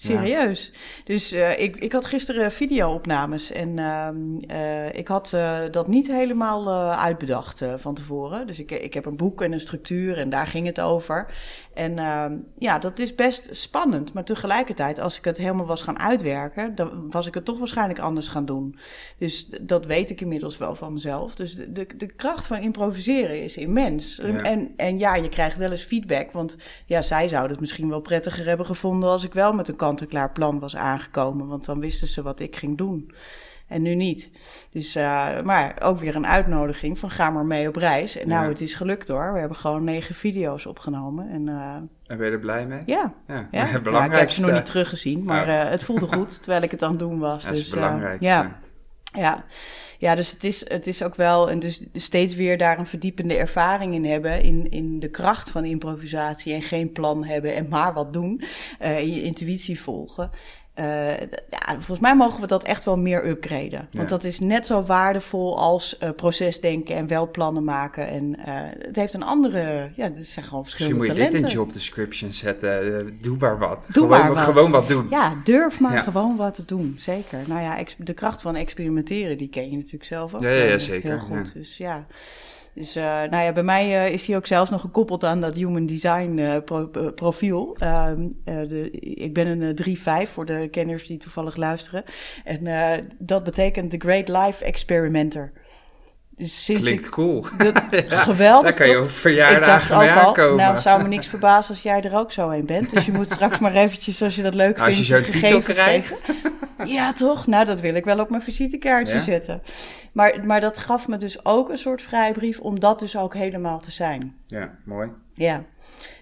[0.00, 0.72] Serieus.
[1.04, 3.76] Dus uh, ik, ik had gisteren video-opnames en
[4.50, 8.46] uh, ik had uh, dat niet helemaal uitbedacht van tevoren.
[8.46, 11.26] Dus ik, ik heb een boek en een structuur en daar ging het over.
[11.74, 14.12] En ehm, ja, dat is best spannend.
[14.12, 17.98] Maar tegelijkertijd, als ik het helemaal was gaan uitwerken, dan was ik het toch waarschijnlijk
[17.98, 18.78] anders gaan doen.
[19.18, 21.34] Dus dat weet ik inmiddels wel van mezelf.
[21.34, 24.18] Dus de, de, de kracht van improviseren is immens.
[24.18, 26.32] En, en ja, je krijgt wel eens feedback.
[26.32, 29.76] Want ja, zij zouden het misschien wel prettiger hebben gevonden als ik wel met een
[29.90, 31.46] kant-en-klaar plan was aangekomen.
[31.46, 33.12] Want dan wisten ze wat ik ging doen.
[33.66, 34.30] En nu niet.
[34.70, 38.16] Dus, uh, maar ook weer een uitnodiging van ga maar mee op reis.
[38.16, 39.32] En nou, het is gelukt hoor.
[39.32, 41.28] We hebben gewoon negen video's opgenomen.
[41.28, 41.74] En, uh,
[42.06, 42.82] en ben je er blij mee?
[42.86, 43.12] Ja.
[43.26, 43.48] ja.
[43.50, 43.66] ja.
[43.82, 46.82] ja ik heb ze nog niet teruggezien, maar uh, het voelde goed terwijl ik het
[46.82, 47.44] aan het doen was.
[47.44, 48.20] Dat dus, is belangrijk.
[48.20, 48.60] ja.
[49.12, 49.44] Ja.
[50.00, 53.36] Ja, dus het is, het is ook wel, en dus steeds weer daar een verdiepende
[53.36, 57.94] ervaring in hebben, in, in de kracht van improvisatie en geen plan hebben en maar
[57.94, 58.42] wat doen,
[58.82, 60.30] uh, je intuïtie volgen.
[60.80, 63.88] Uh, ja, volgens mij mogen we dat echt wel meer upgraden.
[63.92, 68.08] Want dat is net zo waardevol als uh, procesdenken en wel plannen maken.
[68.08, 68.44] En uh,
[68.78, 71.72] het heeft een andere, ja, het zijn gewoon verschillende Misschien moet je dit in job
[71.72, 73.18] description zetten.
[73.20, 73.78] doe maar wat.
[73.86, 74.38] Doe gewoon, maar wat.
[74.38, 75.06] gewoon wat doen.
[75.10, 76.94] Ja, durf maar gewoon wat te doen.
[76.98, 77.38] Zeker.
[77.46, 80.42] Nou ja, de kracht van experimenteren, die ken je natuurlijk zelf ook.
[80.42, 81.10] Ja, ja, ja zeker.
[81.10, 81.52] Heel goed.
[81.54, 82.06] Dus ja.
[82.74, 85.56] Dus uh, nou ja, bij mij uh, is die ook zelfs nog gekoppeld aan dat
[85.56, 87.76] human design pro profiel.
[87.78, 92.04] Ehm, de, ik ben een 3-5 voor de kenners die toevallig luisteren.
[92.44, 95.52] En dat betekent The Great Life Experimenter.
[96.40, 97.42] Dus Klinkt cool.
[98.08, 98.62] geweldig.
[98.62, 100.56] Daar kan je over verjaardagen mee aankomen.
[100.56, 102.90] nou, zou me niks verbazen als jij er ook zo een bent.
[102.90, 105.60] Dus je moet straks maar eventjes, als je dat leuk vindt, als je zo'n titel
[105.60, 106.22] krijgt.
[106.84, 107.46] Ja, toch?
[107.46, 109.62] Nou, dat wil ik wel op mijn visitekaartje zetten.
[110.12, 113.80] Maar, maar dat gaf me dus ook een soort vrijbrief om dat dus ook helemaal
[113.80, 114.34] te zijn.
[114.46, 115.08] Ja, mooi.
[115.34, 115.64] Ja.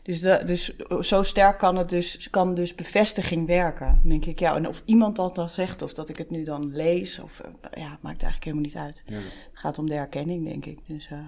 [0.09, 4.00] Dus, de, dus zo sterk kan het dus, kan dus bevestiging werken.
[4.04, 6.70] denk ik, ja, en of iemand dat dan zegt, of dat ik het nu dan
[6.72, 9.02] lees, of uh, ja, maakt eigenlijk helemaal niet uit.
[9.06, 9.14] Ja.
[9.14, 10.78] Het gaat om de herkenning, denk ik.
[10.86, 11.18] Dus uh,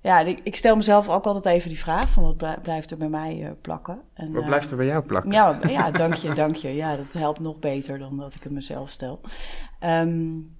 [0.00, 3.08] ja, ik, ik, stel mezelf ook altijd even die vraag: van wat blijft er bij
[3.08, 4.00] mij uh, plakken?
[4.14, 5.32] En, wat blijft er bij jou plakken?
[5.32, 6.74] Ja, ja dank je, dank je.
[6.74, 9.20] Ja, dat helpt nog beter dan dat ik het mezelf stel.
[9.80, 10.55] Um,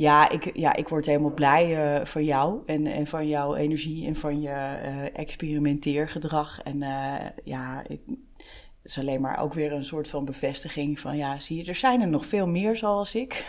[0.00, 4.06] ja, ik, ja, ik word helemaal blij uh, van jou en, en van jouw energie
[4.06, 6.60] en van je uh, experimenteergedrag.
[6.62, 8.00] En uh, ja, ik,
[8.82, 11.74] het is alleen maar ook weer een soort van bevestiging van ja, zie je, er
[11.74, 13.46] zijn er nog veel meer zoals ik.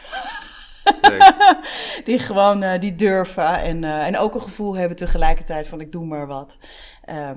[2.06, 6.28] die gewoon die durven en, en ook een gevoel hebben tegelijkertijd van ik doe maar
[6.28, 6.58] wat.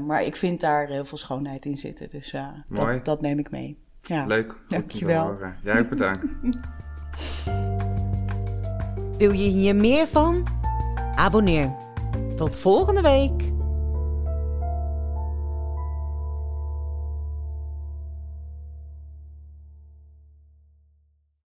[0.06, 2.34] maar ik vind daar heel veel schoonheid in zitten, dus
[2.68, 3.78] dat, dat, neem ik mee.
[4.02, 4.26] Ja.
[4.26, 4.56] Leuk.
[4.68, 5.38] Dankjewel.
[5.62, 6.34] Jij ook bedankt.
[9.18, 10.46] Wil je hier meer van?
[11.14, 11.74] Abonneer.
[12.36, 13.53] Tot volgende week.